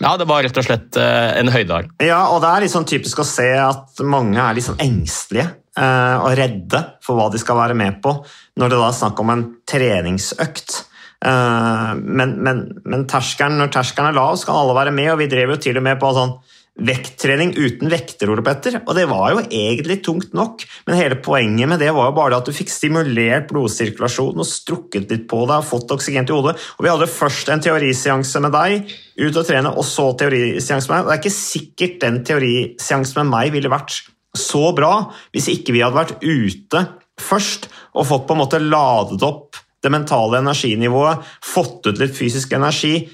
Ja, 0.00 0.14
det 0.16 0.28
var 0.30 0.44
rett 0.46 0.56
og 0.56 0.66
slett 0.66 0.96
eh, 1.00 1.36
en 1.40 1.50
høydare. 1.52 1.90
Ja, 2.04 2.26
og 2.32 2.40
det 2.44 2.52
er 2.52 2.68
sånn 2.70 2.88
typisk 2.88 3.20
å 3.20 3.28
se 3.28 3.48
at 3.60 4.02
mange 4.06 4.40
er 4.40 4.60
sånn 4.64 4.80
engstelige 4.82 5.48
eh, 5.50 6.16
og 6.22 6.36
redde 6.38 6.82
for 7.04 7.18
hva 7.18 7.28
de 7.32 7.40
skal 7.42 7.58
være 7.58 7.76
med 7.78 7.98
på, 8.04 8.14
når 8.56 8.72
det 8.72 8.80
da 8.80 8.90
er 8.90 9.00
snakk 9.00 9.22
om 9.22 9.32
en 9.34 9.46
treningsøkt. 9.68 10.78
Eh, 11.26 11.92
men, 11.98 12.36
men, 12.46 12.62
men 12.86 13.06
terskelen, 13.10 13.58
når 13.60 13.74
terskelen 13.74 14.12
er 14.12 14.18
lav, 14.18 14.38
skal 14.40 14.62
alle 14.62 14.78
være 14.78 14.94
med, 14.96 15.12
og 15.14 15.20
vi 15.24 15.30
drev 15.32 15.56
jo 15.56 15.62
til 15.66 15.80
og 15.80 15.86
med 15.88 16.00
på 16.02 16.12
sånn 16.16 16.36
vekttrening 16.76 17.54
uten 17.56 17.88
vekter, 17.88 18.28
Ole 18.32 18.42
Petter, 18.44 18.78
og 18.82 18.96
det 18.98 19.06
var 19.08 19.30
jo 19.32 19.44
egentlig 19.44 19.98
tungt 20.04 20.34
nok, 20.36 20.64
men 20.86 20.98
hele 20.98 21.16
poenget 21.24 21.70
med 21.70 21.80
det 21.80 21.88
var 21.96 22.10
jo 22.10 22.16
bare 22.18 22.40
at 22.40 22.48
du 22.48 22.52
fikk 22.56 22.72
stimulert 22.72 23.48
blodsirkulasjonen 23.48 24.44
og 24.44 24.48
strukket 24.48 25.08
litt 25.12 25.24
på 25.30 25.44
deg 25.48 25.62
og 25.62 25.68
fått 25.70 25.94
oksygen 25.96 26.28
til 26.28 26.40
hodet. 26.40 26.56
Og 26.76 26.84
vi 26.84 26.92
hadde 26.92 27.08
først 27.10 27.48
en 27.52 27.64
teoriseanse 27.64 28.42
med 28.44 28.52
deg, 28.56 28.92
ut 29.16 29.40
og 29.40 29.48
trene, 29.48 29.72
og 29.72 29.88
så 29.88 30.10
teoriseanse 30.20 30.92
med 30.92 30.98
meg. 30.98 31.06
Og 31.06 31.10
det 31.10 31.16
er 31.16 31.24
ikke 31.24 31.38
sikkert 31.38 31.98
den 32.04 32.20
teoriseansen 32.28 33.22
med 33.22 33.32
meg 33.32 33.56
ville 33.56 33.72
vært 33.72 34.02
så 34.36 34.66
bra 34.76 34.92
hvis 35.32 35.48
ikke 35.48 35.72
vi 35.72 35.80
hadde 35.80 35.96
vært 35.96 36.18
ute 36.20 36.82
først 37.16 37.70
og 37.96 38.04
fått 38.10 38.26
på 38.28 38.36
en 38.36 38.42
måte 38.42 38.60
ladet 38.60 39.22
opp 39.24 39.56
det 39.84 39.92
mentale 39.92 40.40
energinivået, 40.42 41.22
fått 41.44 41.86
ut 41.86 42.00
litt 42.00 42.16
fysisk 42.16 42.52
energi. 42.56 43.06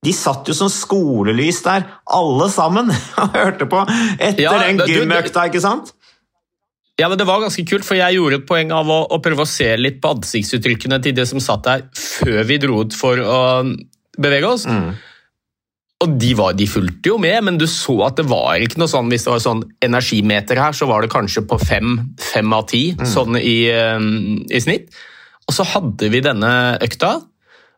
De 0.00 0.12
satt 0.16 0.48
jo 0.48 0.54
som 0.56 0.70
skolelys 0.72 1.60
der, 1.66 1.84
alle 2.08 2.46
sammen, 2.52 2.88
og 3.20 3.34
hørte 3.36 3.68
på 3.68 3.82
etter 4.16 4.46
Ja, 4.46 4.54
den 4.62 4.80
gymøkta, 4.88 5.48
ikke 5.50 5.60
sant? 5.64 5.92
Ja, 7.00 7.08
men 7.08 7.18
Det 7.20 7.26
var 7.28 7.40
ganske 7.40 7.64
kult, 7.68 7.84
for 7.86 7.96
jeg 7.96 8.16
gjorde 8.16 8.40
et 8.40 8.48
poeng 8.48 8.72
av 8.76 8.88
å, 8.92 9.02
å 9.08 9.20
prøve 9.24 9.46
å 9.46 9.48
se 9.48 9.68
litt 9.80 10.00
på 10.02 10.14
ansiktsuttrykkene 10.16 11.00
til 11.04 11.14
de 11.16 11.24
som 11.28 11.40
satt 11.40 11.64
der 11.64 11.86
før 11.96 12.42
vi 12.48 12.58
dro 12.60 12.82
ut 12.84 12.96
for 12.96 13.20
å 13.20 13.38
bevege 14.20 14.50
oss. 14.50 14.66
Og 16.00 16.16
de, 16.20 16.32
var, 16.36 16.54
de 16.56 16.64
fulgte 16.68 17.12
jo 17.12 17.18
med, 17.20 17.36
men 17.44 17.58
du 17.60 17.66
så 17.68 17.98
at 18.06 18.16
det 18.16 18.24
var 18.28 18.60
ikke 18.64 18.80
noe 18.80 18.88
sånn 18.88 19.10
Hvis 19.12 19.26
det 19.26 19.32
var 19.34 19.42
sånn 19.44 19.58
energimeter 19.84 20.60
her, 20.60 20.76
så 20.76 20.88
var 20.88 21.04
det 21.04 21.12
kanskje 21.12 21.44
på 21.48 21.58
fem, 21.60 21.98
fem 22.20 22.56
av 22.56 22.64
ti 22.72 22.82
sånn 23.08 23.36
i, 23.36 23.58
eh, 23.68 24.00
i 24.48 24.60
snitt. 24.64 24.88
Og 25.44 25.56
så 25.56 25.66
hadde 25.74 26.08
vi 26.12 26.22
denne 26.24 26.52
økta. 26.80 27.18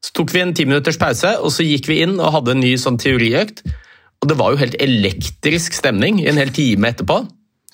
Så 0.02 0.12
tok 0.18 0.32
vi 0.34 0.40
en 0.42 0.54
ti 0.54 0.64
minutters 0.66 0.98
pause, 0.98 1.36
og 1.38 1.52
så 1.54 1.62
gikk 1.66 1.86
vi 1.90 2.00
inn 2.02 2.16
og 2.18 2.32
hadde 2.34 2.56
en 2.56 2.60
ny 2.64 2.72
sånn 2.80 2.98
teoriøkt. 2.98 3.62
Og 4.22 4.28
det 4.30 4.36
var 4.38 4.50
jo 4.54 4.58
helt 4.62 4.74
elektrisk 4.82 5.74
stemning 5.74 6.20
en 6.26 6.38
hel 6.38 6.50
time 6.54 6.90
etterpå. 6.90 7.20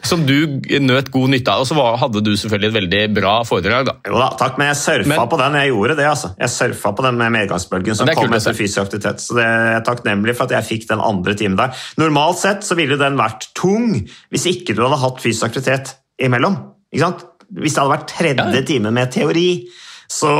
Som 0.06 0.20
du 0.28 0.60
nøt 0.78 1.08
god 1.10 1.32
nytte 1.32 1.50
av. 1.50 1.64
Og 1.64 1.66
så 1.66 1.74
hadde 1.98 2.20
du 2.22 2.30
selvfølgelig 2.38 2.68
et 2.70 2.76
veldig 2.76 3.00
bra 3.16 3.32
foredrag. 3.48 3.88
da. 3.88 3.94
Jo 4.06 4.20
da, 4.20 4.28
takk, 4.38 4.56
men 4.60 4.68
jeg 4.68 4.76
surfa 4.78 5.08
Men- 5.08 5.28
på 5.32 5.38
den. 5.40 5.52
Jeg 5.58 5.72
gjorde 5.72 5.96
det, 5.96 6.04
altså. 6.06 6.28
Jeg 6.38 6.48
surfa 6.54 6.92
på 6.94 7.02
den 7.02 7.18
med 7.18 7.32
medgangsbølgen 7.34 7.96
som 7.96 8.06
kom 8.06 8.32
etter 8.32 8.54
fysisk 8.54 8.78
aktivitet. 8.84 9.18
Så 9.24 9.34
det 9.34 9.44
er 9.44 9.72
jeg 9.74 9.84
takknemlig 9.88 10.36
for 10.36 10.44
at 10.44 10.50
jeg 10.54 10.68
fikk 10.68 10.88
den 10.88 11.00
andre 11.00 11.34
timen 11.34 11.56
der. 11.56 11.74
Normalt 11.98 12.38
sett 12.38 12.60
så 12.62 12.76
ville 12.76 12.96
den 12.96 13.16
vært 13.18 13.48
tung 13.54 14.06
hvis 14.30 14.46
ikke 14.46 14.76
du 14.76 14.84
hadde 14.86 15.00
hatt 15.02 15.18
fysisk 15.20 15.48
aktivitet 15.50 15.94
imellom. 16.22 16.56
Ikke 16.94 17.00
sant? 17.08 17.24
Hvis 17.52 17.74
det 17.74 17.82
hadde 17.82 17.96
vært 17.98 18.08
tredje 18.14 18.54
Ja. 18.54 18.62
time 18.62 18.92
med 18.92 19.10
teori, 19.10 19.66
så, 20.08 20.32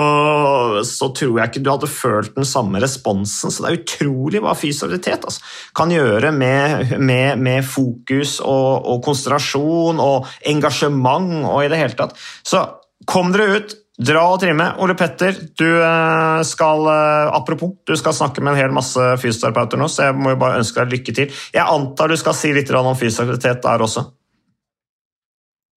så 0.88 1.10
tror 1.12 1.34
jeg 1.36 1.50
ikke 1.50 1.62
du 1.64 1.70
hadde 1.70 1.90
følt 1.92 2.36
den 2.38 2.46
samme 2.48 2.80
responsen. 2.80 3.52
Så 3.52 3.64
det 3.64 3.70
er 3.70 3.80
utrolig 3.82 4.40
hva 4.44 4.54
fysisk 4.56 5.08
altså, 5.12 5.42
kan 5.76 5.92
gjøre 5.92 6.32
med, 6.32 6.94
med, 6.96 7.42
med 7.42 7.66
fokus 7.68 8.38
og, 8.40 8.88
og 8.88 9.02
konsentrasjon 9.04 10.00
og 10.00 10.30
engasjement 10.48 11.44
og 11.50 11.66
i 11.66 11.68
det 11.68 11.82
hele 11.82 11.98
tatt. 11.98 12.16
Så 12.46 12.64
kom 13.08 13.34
dere 13.34 13.60
ut. 13.60 13.76
Dra 13.98 14.20
og 14.30 14.38
trimme. 14.38 14.62
Ole 14.78 14.94
Petter, 14.94 15.34
du 15.58 15.66
eh, 15.66 16.40
skal 16.46 16.84
eh, 16.86 17.32
Apropos, 17.34 17.72
du 17.82 17.96
skal 17.98 18.14
snakke 18.14 18.38
med 18.38 18.52
en 18.52 18.60
hel 18.60 18.70
masse 18.70 19.02
fysioterapeuter 19.18 19.80
nå, 19.80 19.88
så 19.90 20.06
jeg 20.06 20.14
må 20.20 20.36
jo 20.36 20.38
bare 20.38 20.60
ønske 20.60 20.84
deg 20.84 20.94
lykke 20.94 21.14
til. 21.16 21.40
Jeg 21.50 21.66
antar 21.66 22.12
du 22.12 22.14
skal 22.20 22.36
si 22.38 22.52
litt 22.54 22.70
om 22.78 22.92
fysisk 22.94 23.42
der 23.42 23.84
også? 23.88 24.06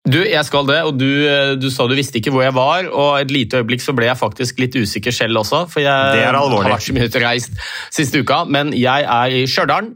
Du, 0.10 0.18
jeg 0.26 0.42
skal 0.48 0.66
det, 0.66 0.80
og 0.82 0.96
du, 0.98 1.06
eh, 1.30 1.52
du 1.62 1.68
sa 1.70 1.86
du 1.86 1.94
visste 1.94 2.18
ikke 2.18 2.32
hvor 2.34 2.42
jeg 2.42 2.56
var, 2.58 2.88
og 2.90 3.20
et 3.22 3.30
lite 3.30 3.60
øyeblikk 3.62 3.84
så 3.86 3.94
ble 3.94 4.08
jeg 4.08 4.18
faktisk 4.18 4.58
litt 4.64 4.74
usikker 4.74 5.14
selv 5.14 5.38
også, 5.44 5.68
for 5.70 5.84
jeg 5.84 5.92
har 6.26 6.34
vært 6.66 6.82
så 6.88 6.96
mye 6.98 7.06
ute 7.06 7.22
reist 7.22 7.54
siste 7.94 8.24
uka, 8.24 8.40
men 8.50 8.74
jeg 8.74 9.06
er 9.06 9.36
i 9.38 9.44
Stjørdal, 9.46 9.92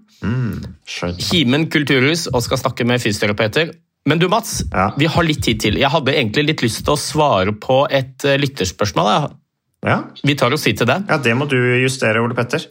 Himen 1.31 1.65
kulturhus, 1.73 2.27
og 2.31 2.43
skal 2.45 2.61
snakke 2.61 2.85
med 2.87 3.01
fysioterapeuter. 3.01 3.73
Men 4.05 4.21
du 4.21 4.27
Mats, 4.29 4.59
Ja. 4.71 4.91
vi 4.97 5.07
har 5.09 5.23
litt 5.25 5.41
tid 5.41 5.59
til. 5.59 5.77
Jeg 5.81 5.89
hadde 5.89 6.13
egentlig 6.13 6.45
litt 6.51 6.61
lyst 6.61 6.83
til 6.85 6.93
å 6.93 7.01
svare 7.01 7.51
på 7.57 7.87
et 7.89 8.21
eh, 8.29 8.37
lytterspørsmål. 8.37 9.31
Ja. 9.85 10.03
Vi 10.23 10.35
tar 10.37 10.53
oss 10.53 10.63
tid 10.63 10.77
til 10.77 10.85
det. 10.85 10.99
ja, 11.09 11.17
det 11.17 11.33
må 11.35 11.49
du 11.49 11.57
justere, 11.81 12.21
Ole 12.21 12.35
Petter. 12.37 12.61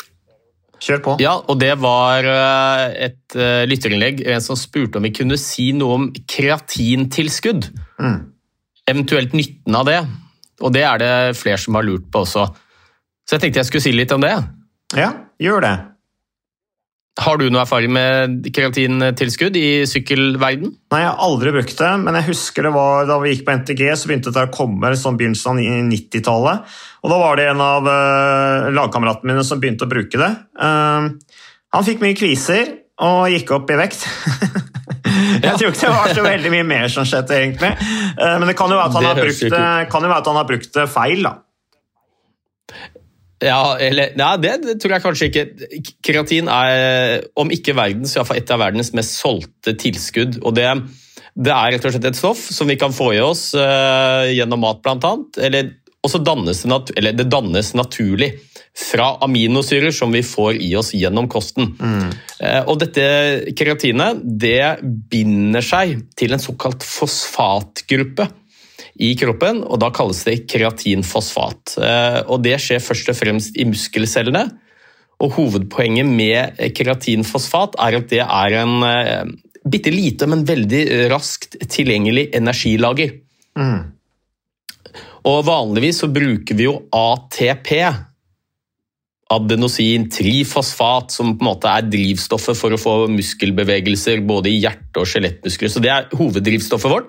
Kjør 0.85 1.01
på. 1.05 1.15
Ja, 1.23 1.39
og 1.49 1.57
det 1.63 1.73
var 1.81 2.27
eh, 2.29 2.83
et 3.07 3.37
eh, 3.39 3.63
lytterinnlegg. 3.71 4.21
En 4.29 4.45
som 4.45 4.59
spurte 4.59 5.01
om 5.01 5.07
vi 5.07 5.15
kunne 5.17 5.39
si 5.41 5.71
noe 5.77 5.97
om 5.97 6.11
kreatintilskudd. 6.29 7.71
Eventuelt 8.91 9.33
nytten 9.37 9.79
av 9.79 9.89
det. 9.89 10.03
Og 10.61 10.75
det 10.75 10.85
er 10.85 11.01
det 11.01 11.15
flere 11.41 11.61
som 11.61 11.79
har 11.79 11.87
lurt 11.87 12.11
på 12.13 12.25
også. 12.27 12.47
Så 13.25 13.37
jeg 13.37 13.47
tenkte 13.47 13.63
jeg 13.63 13.71
skulle 13.71 13.87
si 13.87 13.95
litt 13.97 14.13
om 14.13 14.23
det. 14.25 14.35
Ja, 14.95 15.11
gjør 15.41 15.65
det. 15.65 15.75
Har 17.15 17.39
du 17.39 17.45
noe 17.47 17.63
erfaring 17.63 17.93
med 17.95 18.49
kreatintilskudd 18.51 19.55
i 19.55 19.85
sykkelverden? 19.87 20.73
Nei, 20.91 20.99
jeg 21.05 21.11
har 21.13 21.21
aldri 21.23 21.53
brukt 21.55 21.77
det, 21.79 21.91
men 22.03 22.17
jeg 22.19 22.27
husker 22.33 22.67
det 22.67 22.73
var 22.75 23.07
da 23.07 23.21
vi 23.23 23.31
gikk 23.31 23.45
på 23.47 23.55
NTG, 23.61 23.83
så 23.95 24.11
begynte 24.11 24.33
det 24.35 24.43
å 24.49 24.55
komme 24.55 24.91
sånn 24.99 25.19
begynnelsen 25.21 25.61
av 25.63 25.85
90-tallet. 25.93 26.75
Og 27.07 27.13
da 27.13 27.21
var 27.21 27.39
det 27.39 27.47
en 27.53 27.63
av 27.63 27.87
uh, 27.87 28.67
lagkameratene 28.75 29.31
mine 29.31 29.47
som 29.47 29.63
begynte 29.63 29.87
å 29.87 29.93
bruke 29.93 30.19
det. 30.19 30.33
Uh, 30.59 31.15
han 31.77 31.87
fikk 31.87 32.03
mye 32.03 32.19
kviser 32.19 32.75
og 33.07 33.31
gikk 33.31 33.55
opp 33.61 33.71
i 33.71 33.79
vekt. 33.79 34.09
jeg 35.45 35.55
tror 35.55 35.71
ikke 35.71 35.87
det 35.87 35.95
var 35.95 36.19
så 36.19 36.27
veldig 36.27 36.55
mye 36.57 36.67
mer 36.67 36.91
som 36.91 37.07
skjedde, 37.07 37.39
egentlig. 37.45 37.77
Uh, 38.19 38.41
men 38.43 38.51
det 38.51 38.59
kan 38.59 38.75
jo 38.75 38.81
være 38.81 38.91
at 38.91 38.99
han, 38.99 39.11
har 39.13 39.23
brukt, 39.23 39.49
det, 39.55 39.67
kan 39.95 40.03
jo 40.03 40.11
være 40.11 40.23
at 40.25 40.33
han 40.33 40.43
har 40.43 40.51
brukt 40.51 40.79
det 40.83 40.91
feil, 40.91 41.23
da. 41.31 41.37
Ja, 43.43 43.75
eller, 43.83 44.13
nei, 44.17 44.33
det, 44.43 44.53
det 44.63 44.77
tror 44.81 44.95
jeg 44.95 45.05
kanskje 45.05 45.29
ikke. 45.31 45.45
Kreatin 46.07 46.49
er, 46.53 47.25
om 47.41 47.51
ikke 47.53 47.75
verdens, 47.77 48.15
så 48.15 48.21
iallfall 48.21 48.41
et 48.41 48.53
av 48.55 48.63
verdens 48.63 48.93
mest 48.97 49.19
solgte 49.19 49.75
tilskudd. 49.81 50.39
og 50.45 50.55
det, 50.57 50.69
det 51.35 51.53
er 51.53 51.75
rett 51.75 51.85
og 51.89 51.95
slett 51.97 52.11
et 52.13 52.19
stoff 52.21 52.45
som 52.55 52.71
vi 52.71 52.79
kan 52.81 52.95
få 52.95 53.11
i 53.17 53.23
oss 53.25 53.51
uh, 53.59 54.25
gjennom 54.31 54.63
mat, 54.65 54.81
blant 54.85 55.05
annet. 55.09 55.41
Eller, 55.49 55.73
og 56.05 56.13
så 56.13 56.21
dannes 56.23 56.63
det, 56.63 56.71
nat 56.71 56.93
eller 56.95 57.17
det 57.17 57.31
dannes 57.33 57.75
naturlig 57.75 58.33
fra 58.75 59.13
aminosyrer 59.23 59.93
som 59.95 60.11
vi 60.15 60.23
får 60.27 60.57
i 60.63 60.73
oss 60.77 60.91
gjennom 60.99 61.29
kosten. 61.31 61.69
Eh, 62.43 62.63
Og 62.67 62.81
dette 62.83 63.05
kreatinet 63.55 64.19
det 64.25 64.81
binder 64.83 65.63
seg 65.63 66.01
til 66.19 66.35
en 66.35 66.43
såkalt 66.43 66.83
fosfatgruppe 66.83 68.27
i 69.03 69.15
kroppen, 69.19 69.63
og 69.67 69.81
da 69.83 69.91
kalles 69.95 70.21
det 70.27 70.45
kreatinfosfat. 70.51 71.77
Eh, 71.83 72.21
Og 72.31 72.43
det 72.45 72.61
skjer 72.63 72.83
først 72.83 73.11
og 73.11 73.17
fremst 73.19 73.57
i 73.59 73.67
muskelcellene. 73.67 74.45
Og 75.23 75.33
hovedpoenget 75.39 76.07
med 76.07 76.61
kreatinfosfat 76.75 77.79
er 77.79 77.99
at 77.99 78.09
det 78.11 78.23
er 78.23 78.57
en 78.61 78.83
eh, 78.87 79.25
bitte 79.65 79.91
lite, 79.91 80.27
men 80.27 80.47
veldig 80.47 81.11
raskt 81.11 81.57
tilgjengelig 81.71 82.29
energilager. 82.37 83.15
Og 85.25 85.45
vanligvis 85.47 86.03
så 86.03 86.11
bruker 86.13 86.55
vi 86.59 86.67
jo 86.67 86.83
ATP, 86.93 87.71
adenosin 89.33 90.05
trifosfat, 90.13 91.15
som 91.15 91.33
på 91.33 91.43
en 91.43 91.49
måte 91.49 91.71
er 91.71 91.87
drivstoffet 91.89 92.59
for 92.59 92.75
å 92.77 92.79
få 92.79 92.97
muskelbevegelser 93.11 94.21
både 94.29 94.53
i 94.53 94.61
hjerte- 94.61 95.01
og 95.01 95.09
skjelettmuskler. 95.09 95.73
Så 95.73 95.81
det 95.81 95.91
er 95.91 96.11
hoveddrivstoffet 96.13 96.93
vårt. 96.93 97.09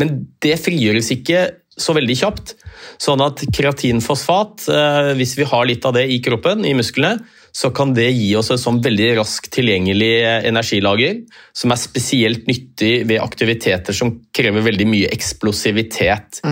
Men 0.00 0.18
det 0.44 0.58
frigjøres 0.60 1.10
ikke 1.14 1.46
så 1.76 1.92
veldig 1.96 2.16
kjapt. 2.16 2.54
Sånn 3.02 3.20
at 3.24 3.42
kreatinfosfat, 3.52 4.64
eh, 4.72 5.10
hvis 5.18 5.34
vi 5.36 5.48
har 5.48 5.66
litt 5.68 5.84
av 5.84 5.96
det 5.96 6.06
i 6.08 6.20
kroppen, 6.24 6.64
i 6.64 6.72
musklene, 6.76 7.20
så 7.56 7.70
kan 7.72 7.92
det 7.96 8.08
gi 8.12 8.30
oss 8.36 8.50
et 8.52 8.60
sånn 8.60 8.82
veldig 8.84 9.10
raskt 9.18 9.50
tilgjengelig 9.56 10.12
eh, 10.22 10.48
energilager, 10.48 11.20
som 11.56 11.72
er 11.72 11.80
spesielt 11.80 12.48
nyttig 12.48 13.06
ved 13.08 13.20
aktiviteter 13.20 13.96
som 13.96 14.14
krever 14.36 14.64
veldig 14.64 14.88
mye 14.88 15.12
eksplosivitet. 15.12 16.42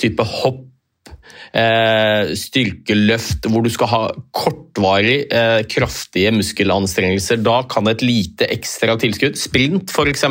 Type 0.00 0.28
hopp, 0.40 0.62
styrkeløft, 1.54 3.46
hvor 3.46 3.62
du 3.62 3.70
skal 3.70 3.90
ha 3.92 4.00
kortvarig 4.34 5.20
eh, 5.30 5.60
kraftige 5.70 6.32
muskelanstrengelser. 6.34 7.38
Da 7.46 7.60
kan 7.70 7.86
et 7.90 8.02
lite 8.02 8.48
ekstra 8.50 8.96
tilskudd, 8.98 9.38
sprint 9.38 9.94
f.eks., 9.94 10.26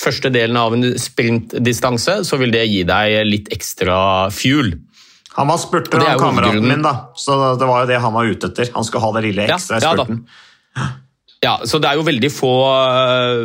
første 0.00 0.32
delen 0.32 0.56
av 0.56 0.76
en 0.76 0.94
sprintdistanse, 1.00 2.22
så 2.24 2.40
vil 2.40 2.54
det 2.54 2.64
gi 2.70 2.82
deg 2.88 3.20
litt 3.28 3.52
ekstra 3.52 3.98
fuel. 4.32 4.72
Han 5.34 5.50
var 5.50 5.58
spurter, 5.58 5.98
av 5.98 6.14
er 6.14 6.20
kameraten 6.20 6.62
min, 6.62 6.84
da. 6.84 6.94
Så 7.18 7.36
det 7.58 7.68
var 7.68 7.84
jo 7.84 7.90
det 7.90 8.00
han 8.00 8.14
var 8.14 8.28
ute 8.30 8.52
etter. 8.52 8.70
Han 8.76 8.86
skulle 8.86 9.02
ha 9.02 9.14
det 9.16 9.24
lille 9.26 9.48
ekstra 9.50 9.80
i 9.80 9.84
ja 9.84 9.94
spurten. 9.94 10.24
Ja, 11.44 11.58
så 11.68 11.80
det 11.82 11.90
er 11.90 11.98
jo 11.98 12.06
veldig 12.06 12.30
få 12.32 12.52
eh, 12.70 13.42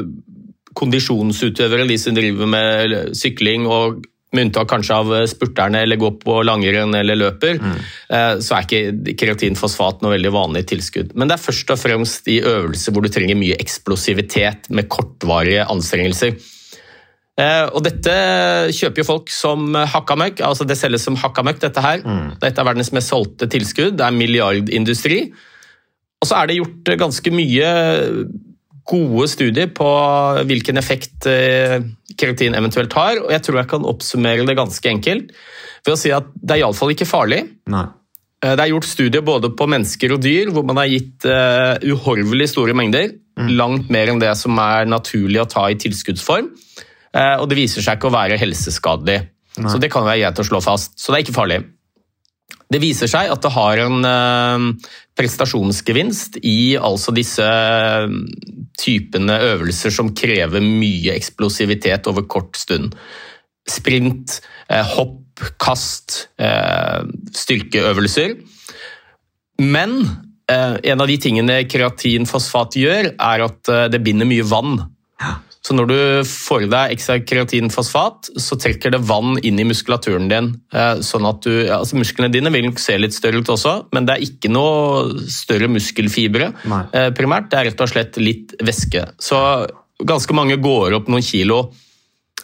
kondisjonsutøvere, 0.77 1.87
de 1.89 1.97
som 1.99 2.15
driver 2.15 2.47
med 2.49 2.95
sykling, 3.17 3.65
og 3.67 4.05
med 4.35 4.45
unntak 4.45 4.69
kanskje 4.69 4.97
av 4.97 5.13
spurterne 5.31 5.81
eller 5.81 5.97
går 5.97 6.13
på 6.21 6.35
langrenn 6.45 6.93
eller 6.93 7.17
løper, 7.17 7.57
mm. 7.57 7.79
så 8.45 8.55
er 8.55 8.67
ikke 8.67 9.15
kreatinfosfat 9.17 10.03
noe 10.03 10.13
veldig 10.13 10.31
vanlig 10.35 10.67
tilskudd. 10.69 11.15
Men 11.17 11.31
det 11.31 11.39
er 11.39 11.41
først 11.47 11.73
og 11.73 11.81
fremst 11.81 12.29
i 12.29 12.37
øvelser 12.45 12.93
hvor 12.93 13.05
du 13.05 13.09
trenger 13.09 13.39
mye 13.39 13.57
eksplosivitet 13.57 14.69
med 14.69 14.89
kortvarige 14.91 15.65
anstrengelser. 15.73 16.37
Eh, 17.39 17.65
Og 17.71 17.83
dette 17.85 18.13
kjøper 18.75 19.01
jo 19.01 19.07
folk 19.07 19.31
som 19.33 19.71
hakka 19.73 20.17
møkk. 20.19 20.43
Altså 20.45 20.67
det 20.67 20.77
selges 20.79 21.05
som 21.07 21.17
hakka 21.19 21.45
møkk, 21.45 21.61
dette 21.63 21.83
her. 21.83 22.03
Dette 22.41 22.61
er 22.61 22.67
verdens 22.67 22.91
mest 22.95 23.13
solgte 23.13 23.47
tilskudd. 23.51 23.97
Det 23.99 24.05
er 24.05 24.15
milliardindustri. 24.15 25.21
Og 26.19 26.27
så 26.27 26.35
er 26.35 26.49
det 26.49 26.59
gjort 26.59 26.93
ganske 26.99 27.31
mye 27.31 27.69
gode 28.89 29.27
studier 29.29 29.69
på 29.75 29.87
hvilken 30.49 30.79
effekt 30.81 31.27
eh, 31.29 31.77
keratin 32.17 32.57
eventuelt 32.57 32.93
har, 32.97 33.21
og 33.21 33.31
jeg 33.35 33.43
tror 33.45 33.59
jeg 33.61 33.69
kan 33.71 33.87
oppsummere 33.87 34.47
det 34.47 34.57
ganske 34.57 34.89
enkelt 34.89 35.31
ved 35.85 35.93
å 35.93 35.99
si 35.99 36.11
at 36.11 36.27
det 36.35 36.57
er 36.57 36.63
iallfall 36.63 36.91
ikke 36.95 37.07
farlig. 37.07 37.43
Nei. 37.69 37.85
Eh, 38.43 38.55
Det 38.55 38.65
er 38.65 38.71
gjort 38.73 38.89
studier 38.89 39.23
både 39.25 39.51
på 39.55 39.67
mennesker 39.69 40.15
og 40.15 40.23
dyr 40.25 40.49
hvor 40.55 40.65
man 40.67 40.81
har 40.81 40.89
gitt 40.89 41.27
eh, 41.29 41.77
uhorvelig 41.93 42.49
store 42.55 42.75
mengder. 42.77 43.13
Langt 43.39 43.87
mer 43.93 44.09
enn 44.11 44.19
det 44.19 44.33
som 44.35 44.57
er 44.59 44.89
naturlig 44.89 45.39
å 45.39 45.47
ta 45.47 45.69
i 45.71 45.77
tilskuddsform. 45.79 46.49
Og 47.39 47.45
det 47.49 47.55
viser 47.55 47.81
seg 47.81 47.95
ikke 47.95 48.09
å 48.09 48.13
være 48.13 48.35
helseskadelig. 48.37 49.21
Så 49.55 49.79
det 49.79 49.87
kan 49.93 50.03
være 50.03 50.19
greit 50.25 50.41
å 50.43 50.45
slå 50.45 50.59
fast. 50.61 50.97
Så 50.99 51.13
det 51.13 51.21
er 51.21 51.23
ikke 51.23 51.37
farlig. 51.37 51.59
Det 52.69 52.81
viser 52.83 53.07
seg 53.07 53.31
at 53.31 53.39
det 53.41 53.53
har 53.55 53.79
en 53.85 54.03
prestasjonsgevinst 55.17 56.41
i 56.43 56.75
altså 56.75 57.15
disse 57.15 57.47
typene 58.79 59.35
øvelser 59.51 59.93
som 59.93 60.13
krever 60.15 60.63
mye 60.63 61.15
eksplosivitet 61.17 62.07
over 62.11 62.25
kort 62.31 62.57
stund. 62.59 62.95
Sprint, 63.69 64.39
eh, 64.69 64.85
hopp, 64.95 65.43
kast, 65.61 66.29
eh, 66.39 67.03
styrkeøvelser. 67.35 68.37
Men 69.59 69.99
eh, 70.49 70.77
en 70.91 71.01
av 71.01 71.07
de 71.07 71.17
tingene 71.21 71.61
kreatinfosfat 71.69 72.79
gjør, 72.79 73.13
er 73.13 73.45
at 73.45 73.73
det 73.91 74.01
binder 74.03 74.27
mye 74.27 74.47
vann. 74.47 74.79
Så 75.65 75.75
når 75.75 75.89
du 75.91 75.97
får 76.23 76.63
i 76.63 76.69
deg 76.71 76.93
ekstra 76.95 77.17
kreatinfosfat, 77.27 78.29
så 78.39 78.55
trekker 78.55 78.93
det 78.93 79.01
vann 79.09 79.35
inn 79.43 79.59
i 79.59 79.65
muskulaturen 79.67 80.29
din. 80.31 80.53
eh, 80.71 81.01
Sånn 81.03 81.27
at 81.27 81.41
du, 81.43 81.51
altså 81.75 81.99
Musklene 81.99 82.31
dine 82.31 82.51
vil 82.53 82.69
nok 82.69 82.79
se 82.79 82.95
litt 82.97 83.13
større 83.13 83.41
ut 83.43 83.51
også, 83.51 83.73
men 83.91 84.07
det 84.07 84.15
er 84.15 84.23
ikke 84.23 84.51
noe 84.53 85.19
større 85.27 85.67
muskelfibre 85.67 86.53
Nei. 86.63 86.83
eh, 86.95 87.09
primært. 87.11 87.49
Det 87.51 87.59
er 87.59 87.69
rett 87.71 87.83
og 87.83 87.91
slett 87.91 88.21
litt 88.23 88.55
væske. 88.63 89.03
Så 89.19 89.41
ganske 89.99 90.33
mange 90.37 90.55
går 90.63 90.95
opp 90.95 91.11
noen 91.11 91.25
kilo 91.27 91.65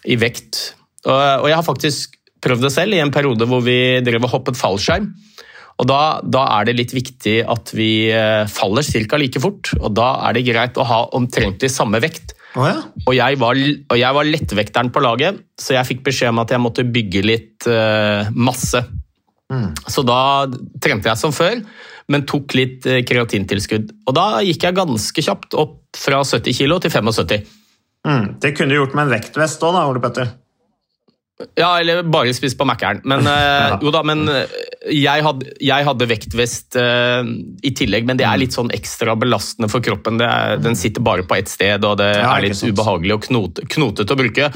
i 0.05 0.19
vekt. 0.19 0.75
Og 1.07 1.15
og 1.15 1.47
jeg 1.47 1.55
har 1.55 1.63
faktisk 1.71 2.19
prøvd 2.43 2.67
det 2.67 2.73
selv 2.75 2.93
i 2.93 2.99
en 3.01 3.15
periode 3.15 3.47
hvor 3.47 3.63
vi 3.63 4.01
drev 4.05 4.27
og 4.27 4.35
hoppet 4.35 4.59
fallskjerm. 4.59 5.07
Og 5.81 5.87
da, 5.89 6.19
da 6.23 6.43
er 6.59 6.67
det 6.67 6.75
litt 6.77 6.93
viktig 6.95 7.39
at 7.51 7.71
vi 7.75 8.07
eh, 8.11 8.43
faller 8.51 8.83
ca. 8.83 9.17
like 9.19 9.39
fort, 9.43 9.71
og 9.79 9.95
da 9.95 10.11
er 10.27 10.35
det 10.37 10.45
greit 10.47 10.77
å 10.79 10.85
ha 10.87 10.99
omtrentlig 11.15 11.71
samme 11.71 11.99
vekt. 12.03 12.34
Å 12.55 12.67
ja. 12.67 12.77
Og 13.03 13.15
jeg, 13.17 13.39
var, 13.41 13.59
og 13.59 13.97
jeg 13.99 14.17
var 14.17 14.29
lettvekteren 14.29 14.91
på 14.95 15.03
laget, 15.03 15.41
så 15.59 15.75
jeg 15.75 15.89
fikk 15.89 16.05
beskjed 16.05 16.31
om 16.31 16.39
at 16.45 16.53
jeg 16.55 16.63
måtte 16.63 16.87
bygge 16.87 17.25
litt 17.25 17.67
uh, 17.67 18.31
masse. 18.31 18.79
Så 19.91 20.01
da 20.07 20.47
trente 20.81 21.11
jeg 21.11 21.19
som 21.19 21.35
før, 21.35 21.59
men 22.11 22.23
tok 22.29 22.55
litt 22.57 22.87
uh, 22.87 23.01
kreatintilskudd. 23.05 23.91
Og 24.07 24.15
da 24.15 24.39
gikk 24.47 24.65
jeg 24.65 24.77
ganske 24.79 25.25
kjapt 25.27 25.57
opp 25.59 25.99
fra 25.99 26.23
70 26.23 26.57
kg 26.63 26.79
til 26.85 26.95
75 26.95 27.53
Mm. 28.05 28.35
Det 28.37 28.51
kunne 28.53 28.69
du 28.69 28.77
gjort 28.77 28.93
med 28.93 29.07
en 29.07 29.15
vektvest 29.15 29.63
òg, 29.65 29.71
da, 29.73 29.85
Ole 29.89 30.01
Petter. 30.03 30.27
Ja, 31.57 31.73
eller 31.81 32.03
bare 32.07 32.33
spist 32.37 32.57
på 32.59 32.67
Mækkern. 32.67 33.01
Men, 33.03 33.25
eh, 33.27 33.69
Ja. 33.71 33.79
jo 33.83 33.91
da, 33.91 34.03
men 34.03 34.27
eh, 34.29 34.45
jeg 34.91 35.23
hadde, 35.25 35.49
jeg 35.63 35.85
hadde 35.87 36.07
vektvest 36.09 36.77
uh, 36.77 37.25
i 37.65 37.71
tillegg, 37.77 38.05
men 38.07 38.19
det 38.19 38.27
er 38.27 38.39
litt 38.41 38.55
sånn 38.55 38.71
ekstra 38.75 39.15
belastende 39.19 39.69
for 39.71 39.83
kroppen. 39.85 40.19
Det 40.21 40.27
er, 40.29 40.59
den 40.61 40.77
sitter 40.79 41.03
bare 41.05 41.25
på 41.27 41.37
ett 41.37 41.51
sted, 41.51 41.85
og 41.87 41.97
det 42.01 42.11
Ja, 42.13 42.31
er 42.35 42.45
litt 42.45 42.61
ubehagelig 42.61 43.17
og 43.17 43.27
knote, 43.27 43.65
knotete 43.71 44.15
å 44.15 44.19
bruke. 44.19 44.49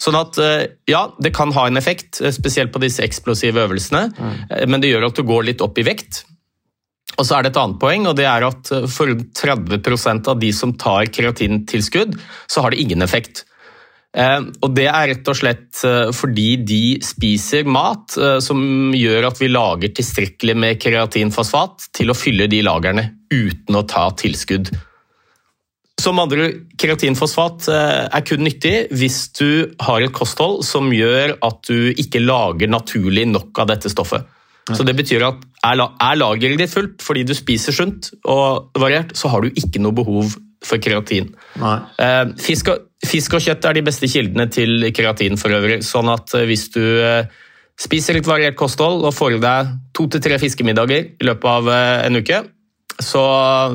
Sånn 0.00 0.18
at 0.18 0.40
uh, 0.40 0.64
ja, 0.90 1.06
det 1.22 1.34
kan 1.36 1.52
ha 1.56 1.66
en 1.68 1.80
effekt, 1.80 2.20
eh, 2.22 2.32
spesielt 2.34 2.72
på 2.74 2.82
disse 2.82 3.04
eksplosive 3.04 3.66
øvelsene, 3.66 4.06
mm. 4.14 4.36
men 4.70 4.82
det 4.82 4.92
gjør 4.92 5.08
at 5.10 5.18
du 5.18 5.26
går 5.28 5.50
litt 5.50 5.64
opp 5.64 5.80
i 5.80 5.86
vekt. 5.86 6.24
Og 7.14 7.26
så 7.26 7.36
er 7.36 7.44
det 7.44 7.52
et 7.52 7.60
annet 7.60 7.80
poeng, 7.82 8.08
og 8.10 8.16
det 8.18 8.26
er 8.26 8.46
at 8.46 8.70
for 8.90 9.10
30% 9.38 10.30
av 10.32 10.40
de 10.40 10.50
som 10.56 10.72
tar 10.80 11.12
kreatintilskudd, 11.14 12.16
så 12.50 12.64
har 12.64 12.74
det 12.74 12.80
ingen 12.82 13.04
effekt. 13.04 13.44
Eh, 14.14 14.40
og 14.62 14.74
Det 14.76 14.86
er 14.86 15.08
rett 15.10 15.28
og 15.30 15.38
slett 15.38 15.82
eh, 15.86 16.12
fordi 16.14 16.48
de 16.62 16.82
spiser 17.02 17.66
mat 17.66 18.14
eh, 18.14 18.38
som 18.44 18.94
gjør 18.94 19.30
at 19.30 19.40
vi 19.42 19.50
lager 19.50 19.94
tilstrekkelig 19.96 20.54
med 20.54 20.78
kreatinfosfat 20.82 21.88
til 21.98 22.12
å 22.12 22.18
fylle 22.18 22.46
de 22.50 22.62
lagrene 22.62 23.08
uten 23.34 23.74
å 23.74 23.86
ta 23.90 24.06
tilskudd. 24.14 24.70
Som 25.98 26.20
andre 26.20 26.50
kreatinfosfat 26.78 27.68
er 27.70 28.22
kun 28.26 28.42
nyttig 28.44 28.90
hvis 28.92 29.18
du 29.38 29.70
har 29.86 30.02
et 30.02 30.12
kosthold 30.14 30.64
som 30.66 30.90
gjør 30.92 31.36
at 31.46 31.60
du 31.70 31.94
ikke 31.94 32.22
lager 32.22 32.70
naturlig 32.70 33.24
nok 33.30 33.62
av 33.62 33.70
dette 33.70 33.92
stoffet. 33.92 34.26
Så 34.74 34.84
det 34.86 34.96
betyr 34.98 35.22
at 35.26 35.40
er 35.64 36.18
lageret 36.18 36.58
ditt 36.60 36.72
fullt 36.72 37.02
fordi 37.04 37.22
du 37.28 37.32
spiser 37.36 37.76
sunt 37.76 38.10
og 38.26 38.74
variert, 38.80 39.14
så 39.16 39.30
har 39.32 39.44
du 39.44 39.54
ikke 39.54 39.80
noe 39.82 39.96
behov 39.96 40.34
for 40.64 40.82
kreatin. 40.82 41.30
Eh, 41.60 42.34
Fisk 42.40 42.70
og, 42.72 42.88
fisk 43.04 43.36
og 43.36 43.44
kjøtt 43.44 43.66
er 43.68 43.76
de 43.76 43.84
beste 43.86 44.08
kildene 44.10 44.48
til 44.52 44.88
kreatin 44.96 45.38
for 45.40 45.54
øvrig. 45.54 45.82
Sånn 45.86 46.10
at 46.12 46.34
eh, 46.36 46.46
hvis 46.48 46.68
du 46.74 46.82
eh, 46.82 47.30
spiser 47.80 48.18
litt 48.18 48.28
variert 48.28 48.58
kosthold 48.58 49.04
og 49.04 49.14
får 49.16 49.36
i 49.36 49.42
deg 49.44 49.72
to 49.96 50.08
til 50.10 50.24
tre 50.24 50.40
fiskemiddager 50.42 51.14
i 51.14 51.28
løpet 51.28 51.50
av 51.50 51.70
eh, 51.72 52.00
en 52.08 52.20
uke, 52.20 52.42
så, 52.94 53.24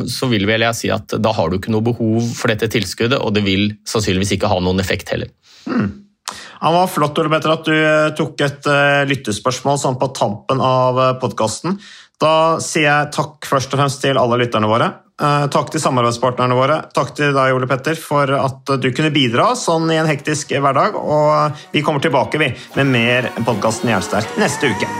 så 0.07 0.29
vil 0.31 0.45
vel 0.47 0.63
jeg 0.63 0.77
si 0.77 0.91
at 0.95 1.17
da 1.19 1.33
har 1.35 1.49
du 1.49 1.57
ikke 1.57 1.73
noe 1.73 1.83
behov 1.83 2.23
for 2.37 2.51
dette 2.51 2.69
tilskuddet, 2.71 3.19
og 3.19 3.33
det 3.35 3.43
vil 3.43 3.73
sannsynligvis 3.89 4.37
ikke 4.37 4.51
ha 4.51 4.61
noen 4.63 4.79
effekt 4.79 5.11
heller. 5.11 5.33
Han 5.67 6.75
var 6.75 6.87
flott, 6.91 7.19
Ole 7.19 7.31
Petter, 7.33 7.51
at 7.51 7.67
du 7.67 8.15
tok 8.15 8.45
et 8.45 8.69
lyttespørsmål 9.09 9.79
sånn 9.81 9.99
på 9.99 10.11
tampen 10.15 10.63
av 10.63 11.01
podkasten. 11.19 11.75
Da 12.19 12.31
sier 12.63 12.87
jeg 12.87 13.11
takk 13.15 13.47
først 13.47 13.75
og 13.75 13.81
fremst 13.81 14.01
til 14.03 14.19
alle 14.19 14.39
lytterne 14.39 14.71
våre. 14.71 14.89
Eh, 15.19 15.45
Takk 15.51 15.71
til 15.73 15.83
samarbeidspartnerne 15.83 16.55
våre. 16.55 16.81
Takk 16.95 17.13
til 17.17 17.33
deg, 17.35 17.55
Ole 17.55 17.67
Petter, 17.69 17.99
for 17.99 18.31
at 18.39 18.75
du 18.79 18.91
kunne 18.95 19.11
bidra 19.15 19.51
sånn 19.59 19.89
i 19.91 19.99
en 19.99 20.09
hektisk 20.09 20.55
hverdag. 20.55 20.95
Og 20.99 21.65
vi 21.75 21.83
kommer 21.83 22.03
tilbake 22.03 22.39
vi, 22.39 22.53
med 22.79 22.93
mer 22.93 23.31
podkasten 23.43 23.91
Jernsterk 23.91 24.39
neste 24.39 24.71
uke. 24.71 24.93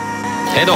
Hei 0.56 0.66
da! 0.68 0.76